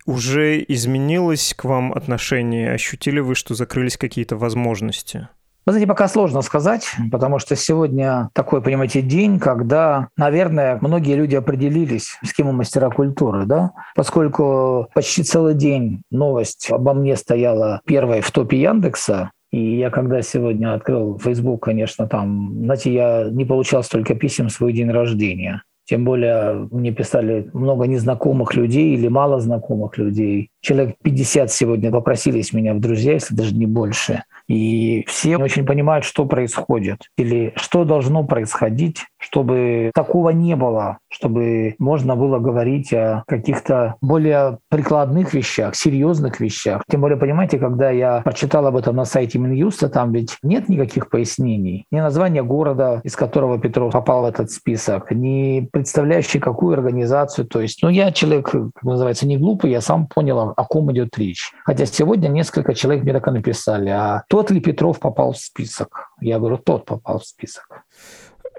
Уже 0.06 0.64
изменилось 0.68 1.54
к 1.56 1.64
вам 1.64 1.94
отношение? 1.94 2.74
Ощутили 2.74 3.20
вы, 3.20 3.36
что 3.36 3.54
закрылись 3.54 3.98
какие-то 3.98 4.36
возможности? 4.36 5.28
Вы 5.64 5.74
знаете, 5.74 5.88
пока 5.88 6.08
сложно 6.08 6.42
сказать, 6.42 6.88
потому 7.12 7.38
что 7.38 7.56
сегодня 7.56 8.30
такой, 8.34 8.64
понимаете, 8.64 9.04
день, 9.04 9.40
когда, 9.40 10.08
наверное, 10.18 10.80
многие 10.82 11.16
люди 11.16 11.36
определились, 11.36 12.18
с 12.26 12.34
кем 12.34 12.48
у 12.48 12.52
мастера 12.52 12.90
культуры, 12.90 13.46
да, 13.46 13.72
поскольку 13.96 14.88
почти 14.96 15.22
целый 15.22 15.54
день 15.54 16.02
новость 16.10 16.72
обо 16.72 16.96
мне 16.96 17.16
стояла 17.16 17.82
первой 17.86 18.22
в 18.22 18.32
топе 18.32 18.60
Яндекса, 18.60 19.30
и 19.52 19.78
я 19.78 19.92
когда 19.92 20.24
сегодня 20.24 20.74
открыл 20.74 21.20
Facebook, 21.20 21.64
конечно, 21.64 22.08
там, 22.08 22.64
знаете, 22.64 22.92
я 22.92 23.30
не 23.30 23.46
получал 23.46 23.84
столько 23.84 24.16
писем 24.16 24.48
в 24.48 24.54
свой 24.54 24.74
день 24.74 24.90
рождения. 24.90 25.62
Тем 25.92 26.06
более 26.06 26.70
мне 26.72 26.94
писали 26.94 27.50
много 27.52 27.86
незнакомых 27.86 28.56
людей 28.56 28.94
или 28.94 29.10
мало 29.10 29.42
знакомых 29.42 29.98
людей. 29.98 30.50
Человек 30.62 30.96
50 31.04 31.52
сегодня 31.52 31.92
попросились 31.92 32.54
меня 32.54 32.74
в 32.74 32.80
друзья, 32.80 33.12
если 33.12 33.36
даже 33.36 33.54
не 33.54 33.66
больше. 33.66 34.24
И 34.48 35.06
все 35.08 35.38
очень 35.38 35.66
понимают, 35.66 36.06
что 36.06 36.26
происходит 36.26 37.08
или 37.18 37.54
что 37.56 37.86
должно 37.86 38.24
происходить, 38.24 39.06
чтобы 39.18 39.92
такого 39.94 40.30
не 40.30 40.56
было, 40.56 40.98
чтобы 41.10 41.76
можно 41.80 42.16
было 42.16 42.40
говорить 42.40 42.94
о 42.94 43.24
каких-то 43.28 43.96
более 44.02 44.58
прикладных 44.70 45.34
вещах, 45.34 45.76
серьезных 45.76 46.40
вещах. 46.40 46.84
Тем 46.90 47.02
более, 47.02 47.18
понимаете, 47.18 47.60
когда 47.60 47.92
я 47.92 48.22
прочитал 48.22 48.66
об 48.68 48.76
этом 48.76 48.96
на 48.96 49.06
сайте 49.06 49.40
Минюста, 49.40 49.90
там 49.90 50.12
ведь 50.12 50.38
нет 50.44 50.70
никаких 50.70 51.10
пояснений. 51.10 51.86
Ни 51.92 52.00
названия 52.00 52.44
города, 52.44 53.02
из 53.04 53.16
которого 53.16 53.60
Петров 53.60 53.94
попал 53.94 54.24
в 54.24 54.26
этот 54.26 54.52
список, 54.52 55.12
ни 55.12 55.68
представляющий 55.72 56.40
какую 56.40 56.74
организацию. 56.74 57.46
То 57.46 57.62
есть, 57.62 57.82
ну, 57.84 57.90
я 57.90 58.12
человек, 58.12 58.50
как 58.50 58.84
называется, 58.84 59.28
не 59.28 59.38
глупый, 59.38 59.72
я 59.72 59.82
сам 59.82 60.08
понял, 60.08 60.54
о 60.56 60.66
ком 60.66 60.92
идет 60.92 61.18
речь. 61.18 61.52
Хотя 61.66 61.86
сегодня 61.86 62.28
несколько 62.28 62.74
человек 62.74 63.04
мне 63.04 63.14
так 63.14 63.28
и 63.28 63.32
написали, 63.32 63.90
а 63.90 64.24
тот 64.32 64.50
ли 64.50 64.62
Петров 64.62 64.98
попал 65.02 65.34
в 65.34 65.38
список? 65.38 66.08
Я 66.22 66.40
говорю, 66.40 66.58
тот 66.58 66.86
попал 66.86 67.20
в 67.20 67.26
список. 67.26 67.84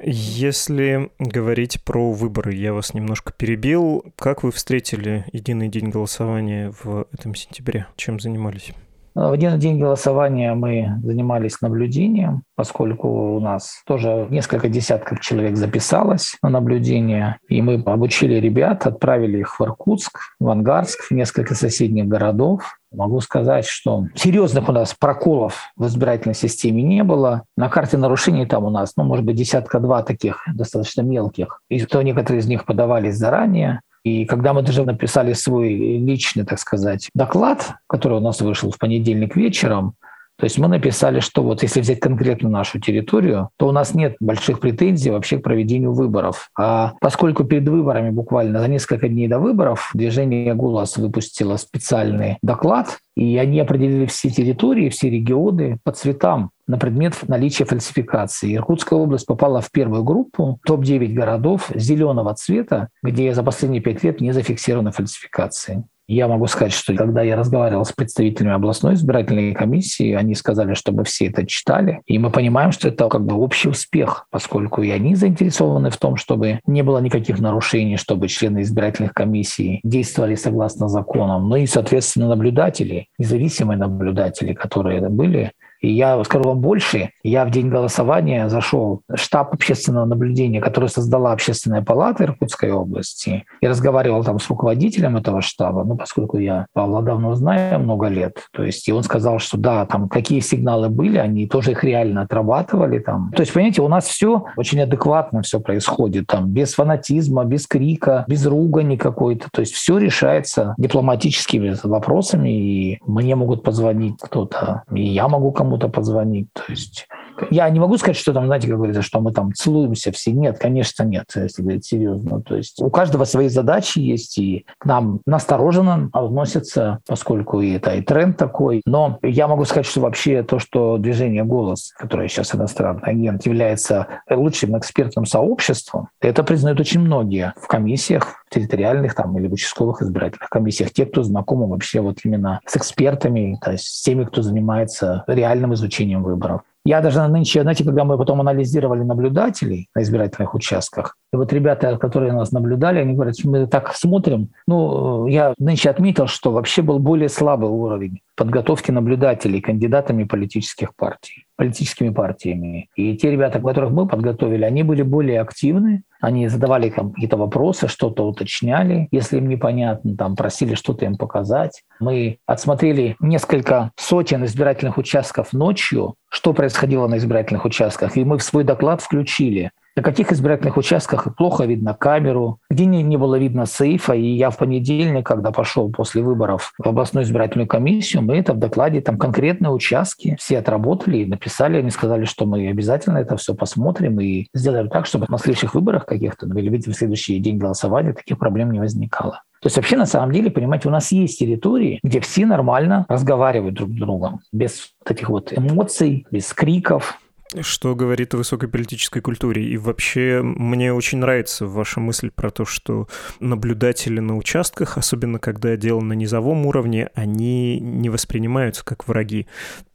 Если 0.02 1.11
говорить 1.19 1.83
про 1.83 2.12
выборы, 2.12 2.52
я 2.52 2.75
вас 2.75 2.93
немножко 2.93 3.33
перебил. 3.33 4.05
Как 4.17 4.43
вы 4.43 4.52
встретили 4.52 5.25
единый 5.33 5.69
день 5.69 5.88
голосования 5.88 6.75
в 6.85 7.07
этом 7.11 7.35
сентябре? 7.35 7.87
Чем 7.97 8.21
занимались? 8.21 8.75
В 9.14 9.33
один 9.33 9.59
день 9.59 9.79
голосования 9.79 10.52
мы 10.52 11.00
занимались 11.02 11.62
наблюдением, 11.62 12.43
поскольку 12.55 13.37
у 13.37 13.41
нас 13.41 13.83
тоже 13.87 14.26
несколько 14.29 14.69
десятков 14.69 15.21
человек 15.21 15.57
записалось 15.57 16.37
на 16.43 16.50
наблюдение, 16.50 17.38
и 17.49 17.62
мы 17.62 17.83
обучили 17.83 18.35
ребят, 18.35 18.87
отправили 18.87 19.38
их 19.38 19.59
в 19.59 19.62
Иркутск, 19.62 20.19
в 20.38 20.50
Ангарск, 20.50 21.05
в 21.05 21.11
несколько 21.12 21.55
соседних 21.55 22.09
городов. 22.09 22.79
Могу 22.92 23.20
сказать, 23.20 23.64
что 23.64 24.06
серьезных 24.14 24.68
у 24.68 24.72
нас 24.72 24.94
проколов 24.94 25.72
в 25.76 25.87
избирательной 25.87 26.34
системе 26.34 26.82
не 26.82 27.02
было. 27.02 27.44
На 27.56 27.68
карте 27.68 27.96
нарушений 27.96 28.46
там 28.46 28.64
у 28.64 28.70
нас, 28.70 28.92
ну, 28.96 29.04
может 29.04 29.25
быть, 29.25 29.37
десятка-два 29.37 30.02
таких 30.02 30.42
достаточно 30.54 31.00
мелких. 31.02 31.61
И 31.68 31.84
то 31.84 32.02
некоторые 32.02 32.40
из 32.40 32.46
них 32.46 32.66
подавались 32.66 33.16
заранее. 33.16 33.80
И 34.04 34.25
когда 34.25 34.52
мы 34.52 34.62
даже 34.62 34.84
написали 34.84 35.32
свой 35.32 35.75
личный, 35.75 36.44
так 36.44 36.58
сказать, 36.58 37.08
доклад, 37.14 37.75
который 37.87 38.18
у 38.18 38.20
нас 38.20 38.40
вышел 38.40 38.70
в 38.70 38.78
понедельник 38.78 39.37
вечером, 39.37 39.94
то 40.38 40.44
есть 40.44 40.58
мы 40.58 40.68
написали, 40.68 41.20
что 41.20 41.42
вот 41.42 41.62
если 41.62 41.80
взять 41.80 42.00
конкретно 42.00 42.48
нашу 42.48 42.80
территорию, 42.80 43.50
то 43.58 43.68
у 43.68 43.72
нас 43.72 43.94
нет 43.94 44.16
больших 44.18 44.60
претензий 44.60 45.10
вообще 45.10 45.38
к 45.38 45.42
проведению 45.42 45.92
выборов. 45.92 46.48
А 46.58 46.94
поскольку 47.00 47.44
перед 47.44 47.68
выборами 47.68 48.10
буквально 48.10 48.60
за 48.60 48.68
несколько 48.68 49.08
дней 49.08 49.28
до 49.28 49.38
выборов 49.38 49.90
движение 49.94 50.54
«Голос» 50.54 50.96
выпустило 50.96 51.56
специальный 51.56 52.38
доклад, 52.42 52.98
и 53.16 53.36
они 53.36 53.60
определили 53.60 54.06
все 54.06 54.30
территории, 54.30 54.88
все 54.88 55.10
регионы 55.10 55.78
по 55.84 55.92
цветам 55.92 56.50
на 56.66 56.78
предмет 56.78 57.28
наличия 57.28 57.64
фальсификации. 57.64 58.56
Иркутская 58.56 58.98
область 58.98 59.26
попала 59.26 59.60
в 59.60 59.70
первую 59.70 60.02
группу, 60.02 60.58
топ-9 60.64 61.12
городов 61.12 61.70
зеленого 61.74 62.34
цвета, 62.34 62.88
где 63.02 63.34
за 63.34 63.42
последние 63.42 63.82
пять 63.82 64.02
лет 64.02 64.20
не 64.20 64.32
зафиксированы 64.32 64.90
фальсификации. 64.90 65.84
Я 66.09 66.28
могу 66.28 66.47
сказать, 66.47 66.73
что 66.73 66.94
когда 66.94 67.23
я 67.23 67.37
разговаривал 67.37 67.85
с 67.85 67.92
представителями 67.92 68.54
областной 68.54 68.94
избирательной 68.94 69.54
комиссии, 69.54 70.12
они 70.12 70.35
сказали, 70.35 70.75
чтобы 70.75 71.04
все 71.04 71.26
это 71.26 71.47
читали. 71.47 72.00
И 72.06 72.18
мы 72.18 72.30
понимаем, 72.30 72.73
что 72.73 72.88
это 72.88 73.09
как 73.09 73.25
бы 73.25 73.37
общий 73.37 73.68
успех, 73.68 74.26
поскольку 74.30 74.82
и 74.82 74.90
они 74.90 75.14
заинтересованы 75.14 75.90
в 75.90 75.97
том, 75.97 76.16
чтобы 76.16 76.61
не 76.66 76.82
было 76.82 76.99
никаких 76.99 77.38
нарушений, 77.40 77.97
чтобы 77.97 78.28
члены 78.28 78.62
избирательных 78.62 79.14
комиссий 79.14 79.80
действовали 79.85 80.35
согласно 80.35 80.88
законам, 80.88 81.49
ну 81.49 81.56
и, 81.56 81.66
соответственно, 81.66 82.28
наблюдатели, 82.28 83.06
независимые 83.18 83.78
наблюдатели, 83.78 84.52
которые 84.52 85.09
были, 85.09 85.52
и 85.82 85.90
я 85.90 86.22
скажу 86.24 86.44
вам 86.44 86.60
больше, 86.60 87.10
я 87.24 87.44
в 87.44 87.50
день 87.50 87.68
голосования 87.68 88.48
зашел 88.48 89.02
в 89.08 89.16
штаб 89.16 89.52
общественного 89.52 90.06
наблюдения, 90.06 90.60
который 90.60 90.88
создала 90.88 91.32
Общественная 91.32 91.82
палата 91.82 92.24
Иркутской 92.24 92.70
области, 92.70 93.44
и 93.60 93.66
разговаривал 93.66 94.22
там 94.24 94.38
с 94.38 94.48
руководителем 94.48 95.16
этого 95.16 95.42
штаба, 95.42 95.84
ну, 95.84 95.96
поскольку 95.96 96.38
я 96.38 96.66
Павла 96.72 97.02
давно 97.02 97.34
знаю, 97.34 97.80
много 97.80 98.06
лет, 98.06 98.46
то 98.52 98.62
есть, 98.62 98.88
и 98.88 98.92
он 98.92 99.02
сказал, 99.02 99.40
что 99.40 99.58
да, 99.58 99.84
там 99.86 100.08
какие 100.08 100.40
сигналы 100.40 100.88
были, 100.88 101.18
они 101.18 101.48
тоже 101.48 101.72
их 101.72 101.82
реально 101.82 102.22
отрабатывали 102.22 103.00
там. 103.00 103.32
То 103.34 103.42
есть, 103.42 103.52
понимаете, 103.52 103.82
у 103.82 103.88
нас 103.88 104.06
все 104.06 104.44
очень 104.56 104.80
адекватно 104.80 105.42
все 105.42 105.58
происходит, 105.58 106.28
там, 106.28 106.48
без 106.48 106.74
фанатизма, 106.74 107.44
без 107.44 107.66
крика, 107.66 108.24
без 108.28 108.46
ругани 108.46 108.96
какой-то, 108.96 109.48
то 109.52 109.60
есть 109.60 109.74
все 109.74 109.98
решается 109.98 110.74
дипломатическими 110.78 111.74
вопросами, 111.82 112.50
и 112.50 112.98
мне 113.04 113.34
могут 113.34 113.64
позвонить 113.64 114.14
кто-то, 114.20 114.82
и 114.94 115.02
я 115.02 115.26
могу 115.26 115.50
кому 115.50 115.72
кому-то 115.73 115.88
позвонить. 115.88 116.52
То 116.52 116.64
есть 116.69 117.09
я 117.50 117.68
не 117.70 117.80
могу 117.80 117.96
сказать, 117.98 118.16
что 118.16 118.32
там, 118.32 118.46
знаете, 118.46 118.68
как 118.68 118.76
говорится, 118.76 119.02
что 119.02 119.20
мы 119.20 119.32
там 119.32 119.52
целуемся 119.54 120.12
все. 120.12 120.32
Нет, 120.32 120.58
конечно, 120.58 121.02
нет, 121.04 121.26
если 121.34 121.62
говорить 121.62 121.84
серьезно. 121.84 122.42
То 122.42 122.56
есть 122.56 122.80
у 122.80 122.90
каждого 122.90 123.24
свои 123.24 123.48
задачи 123.48 123.98
есть, 123.98 124.38
и 124.38 124.66
к 124.78 124.86
нам 124.86 125.20
настороженно 125.26 126.10
относятся, 126.12 127.00
поскольку 127.06 127.60
и 127.60 127.72
это 127.72 127.94
и 127.94 128.02
тренд 128.02 128.36
такой. 128.36 128.82
Но 128.86 129.18
я 129.22 129.48
могу 129.48 129.64
сказать, 129.64 129.86
что 129.86 130.00
вообще 130.00 130.42
то, 130.42 130.58
что 130.58 130.98
движение 130.98 131.44
«Голос», 131.44 131.92
которое 131.96 132.28
сейчас 132.28 132.54
иностранный 132.54 133.02
агент, 133.02 133.46
является 133.46 134.06
лучшим 134.30 134.78
экспертным 134.78 135.26
сообществом, 135.26 136.08
это 136.20 136.42
признают 136.42 136.80
очень 136.80 137.00
многие 137.00 137.52
в 137.60 137.66
комиссиях, 137.66 138.44
территориальных 138.50 139.14
там 139.14 139.36
или 139.38 139.48
в 139.48 139.52
участковых 139.52 140.02
избирательных 140.02 140.48
комиссиях. 140.48 140.92
Те, 140.92 141.06
кто 141.06 141.22
знакомы 141.22 141.68
вообще 141.68 142.00
вот 142.00 142.18
именно 142.24 142.60
с 142.66 142.76
экспертами, 142.76 143.58
то 143.62 143.72
есть 143.72 143.84
с 143.86 144.02
теми, 144.02 144.24
кто 144.24 144.42
занимается 144.42 145.24
реальным 145.26 145.74
изучением 145.74 146.22
выборов. 146.22 146.62
Я 146.84 147.00
даже 147.00 147.26
нынче, 147.28 147.62
знаете, 147.62 147.84
когда 147.84 148.04
мы 148.04 148.18
потом 148.18 148.40
анализировали 148.40 149.02
наблюдателей 149.02 149.88
на 149.94 150.02
избирательных 150.02 150.54
участках, 150.54 151.16
и 151.32 151.36
вот 151.36 151.52
ребята, 151.52 151.96
которые 151.96 152.32
нас 152.32 152.50
наблюдали, 152.50 152.98
они 152.98 153.14
говорят, 153.14 153.36
мы 153.44 153.66
так 153.66 153.94
смотрим. 153.94 154.50
Ну, 154.66 155.26
я 155.28 155.54
нынче 155.58 155.90
отметил, 155.90 156.26
что 156.26 156.50
вообще 156.50 156.82
был 156.82 156.98
более 156.98 157.28
слабый 157.28 157.70
уровень 157.70 158.20
подготовки 158.36 158.90
наблюдателей 158.90 159.60
кандидатами 159.60 160.24
политических 160.24 160.94
партий, 160.96 161.46
политическими 161.56 162.10
партиями. 162.10 162.88
И 162.96 163.16
те 163.16 163.30
ребята, 163.30 163.60
которых 163.60 163.92
мы 163.92 164.08
подготовили, 164.08 164.64
они 164.64 164.82
были 164.82 165.02
более 165.02 165.40
активны, 165.40 166.02
они 166.23 166.47
задавали 166.47 166.88
какие-то 166.88 167.37
вопросы, 167.37 167.88
что-то 167.88 168.25
уточняли, 168.26 169.09
если 169.11 169.38
им 169.38 169.49
непонятно, 169.49 170.17
там 170.17 170.37
просили 170.37 170.76
что-то 170.76 171.05
им 171.05 171.17
показать. 171.17 171.83
Мы 171.99 172.38
отсмотрели 172.47 173.17
несколько 173.19 173.91
сотен 173.97 174.45
избирательных 174.45 174.99
участков 174.99 175.52
ночью, 175.52 176.14
что 176.31 176.55
происходило 176.55 177.09
на 177.09 177.17
избирательных 177.17 177.64
участках, 177.64 178.17
и 178.17 178.25
мы 178.25 178.38
в 178.38 178.43
свой 178.45 178.62
доклад 178.62 179.02
включили 179.02 179.73
на 179.96 180.02
каких 180.02 180.32
избирательных 180.32 180.76
участках 180.76 181.34
плохо 181.37 181.64
видно 181.64 181.94
камеру, 181.94 182.58
где 182.70 182.87
не, 182.87 183.02
не 183.02 183.16
было 183.16 183.38
видно 183.38 183.66
сейфа. 183.66 184.14
И 184.14 184.26
я 184.26 184.50
в 184.50 184.58
понедельник, 184.58 185.26
когда 185.26 185.50
пошел 185.50 185.90
после 185.90 186.22
выборов 186.22 186.72
в 186.78 186.87
областную 186.87 187.25
избирательную 187.25 187.68
комиссию, 187.68 188.22
мы 188.22 188.38
это 188.38 188.54
в 188.54 188.58
докладе, 188.58 189.00
там 189.00 189.18
конкретные 189.18 189.70
участки 189.70 190.37
все 190.38 190.58
отработали 190.58 191.18
и 191.18 191.26
написали. 191.26 191.78
Они 191.78 191.90
сказали, 191.90 192.25
что 192.25 192.46
мы 192.46 192.68
обязательно 192.68 193.18
это 193.18 193.37
все 193.37 193.54
посмотрим 193.54 194.20
и 194.20 194.46
сделаем 194.54 194.88
так, 194.88 195.06
чтобы 195.06 195.26
на 195.28 195.38
следующих 195.38 195.75
выборах 195.75 196.06
каких-то, 196.06 196.46
ну, 196.46 196.58
или 196.58 196.68
в 196.68 196.94
следующий 196.94 197.38
день 197.38 197.58
голосования 197.58 198.12
таких 198.12 198.38
проблем 198.38 198.72
не 198.72 198.80
возникало. 198.80 199.42
То 199.61 199.66
есть 199.66 199.76
вообще 199.76 199.96
на 199.96 200.06
самом 200.06 200.32
деле, 200.32 200.50
понимаете, 200.50 200.88
у 200.88 200.90
нас 200.90 201.12
есть 201.12 201.38
территории, 201.38 202.00
где 202.02 202.18
все 202.18 202.46
нормально 202.46 203.06
разговаривают 203.08 203.76
друг 203.76 203.90
с 203.90 203.94
другом, 203.94 204.40
без 204.52 204.90
этих 205.06 205.28
вот 205.28 205.56
эмоций, 205.56 206.26
без 206.32 206.52
криков, 206.52 207.20
Что 207.61 207.94
говорит 207.94 208.32
о 208.32 208.38
высокой 208.38 208.68
политической 208.68 209.21
культуре. 209.21 209.64
И 209.64 209.76
вообще 209.76 210.40
мне 210.42 210.92
очень 210.92 211.18
нравится 211.18 211.66
ваша 211.66 212.00
мысль 212.00 212.30
про 212.30 212.50
то, 212.50 212.64
что 212.64 213.09
наблюдатели 213.40 214.21
на 214.21 214.37
участках, 214.37 214.97
особенно 214.97 215.38
когда 215.38 215.76
дело 215.76 216.00
на 216.00 216.14
низовом 216.14 216.66
уровне, 216.66 217.11
они 217.14 217.78
не 217.78 218.09
воспринимаются 218.09 218.85
как 218.85 219.06
враги. 219.06 219.47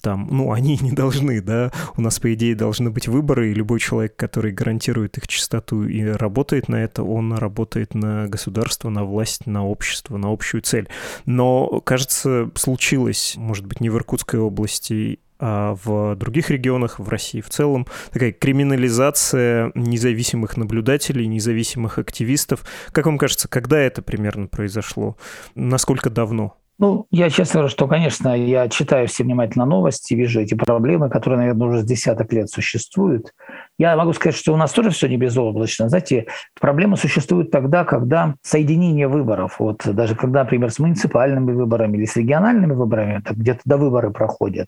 Там, 0.01 0.27
ну, 0.31 0.51
они 0.51 0.77
не 0.81 0.91
должны, 0.91 1.41
да. 1.41 1.71
У 1.95 2.01
нас, 2.01 2.19
по 2.19 2.31
идее, 2.33 2.55
должны 2.55 2.91
быть 2.91 3.07
выборы, 3.07 3.51
и 3.51 3.55
любой 3.55 3.79
человек, 3.79 4.15
который 4.15 4.51
гарантирует 4.51 5.17
их 5.17 5.27
чистоту 5.27 5.83
и 5.83 6.03
работает 6.03 6.69
на 6.69 6.75
это, 6.75 7.01
он 7.03 7.33
работает 7.33 7.95
на 7.95 8.27
государство, 8.27 8.89
на 8.89 9.03
власть, 9.03 9.47
на 9.47 9.65
общество, 9.65 10.17
на 10.17 10.31
общую 10.31 10.61
цель. 10.61 10.87
Но, 11.25 11.81
кажется, 11.81 12.51
случилось, 12.55 13.33
может 13.37 13.65
быть, 13.65 13.81
не 13.81 13.89
в 13.89 13.95
Иркутской 13.95 14.39
области 14.39 15.19
а 15.39 15.75
в 15.83 16.15
других 16.15 16.49
регионах, 16.49 16.99
в 16.99 17.09
России 17.09 17.41
в 17.41 17.49
целом, 17.49 17.87
такая 18.11 18.31
криминализация 18.31 19.71
независимых 19.75 20.57
наблюдателей, 20.57 21.27
независимых 21.27 21.97
активистов. 21.99 22.63
Как 22.91 23.05
вам 23.05 23.17
кажется, 23.17 23.47
когда 23.47 23.79
это 23.79 24.01
примерно 24.01 24.47
произошло? 24.47 25.17
Насколько 25.55 26.09
давно? 26.09 26.57
Ну, 26.79 27.07
я 27.09 27.31
честно 27.31 27.61
говорю, 27.61 27.69
что, 27.71 27.87
конечно, 27.87 28.37
я 28.37 28.69
читаю 28.69 29.07
все 29.07 29.23
внимательно 29.23 29.65
новости, 29.65 30.13
вижу 30.13 30.41
эти 30.41 30.53
проблемы, 30.53 31.09
которые, 31.09 31.39
наверное, 31.39 31.67
уже 31.69 31.81
с 31.81 31.85
десяток 31.85 32.31
лет 32.31 32.51
существуют. 32.51 33.33
Я 33.79 33.95
могу 33.95 34.13
сказать, 34.13 34.35
что 34.35 34.53
у 34.53 34.57
нас 34.57 34.71
тоже 34.73 34.91
все 34.91 35.07
не 35.07 35.17
безоблачно. 35.17 35.89
Знаете, 35.89 36.27
проблема 36.61 36.95
существует 36.95 37.49
тогда, 37.49 37.83
когда 37.83 38.35
соединение 38.43 39.07
выборов, 39.07 39.55
вот 39.57 39.87
даже 39.87 40.13
когда, 40.13 40.43
например, 40.43 40.69
с 40.69 40.77
муниципальными 40.77 41.51
выборами 41.51 41.97
или 41.97 42.05
с 42.05 42.15
региональными 42.15 42.73
выборами, 42.73 43.23
где-то 43.27 43.61
до 43.65 43.77
выборы 43.77 44.11
проходят, 44.11 44.67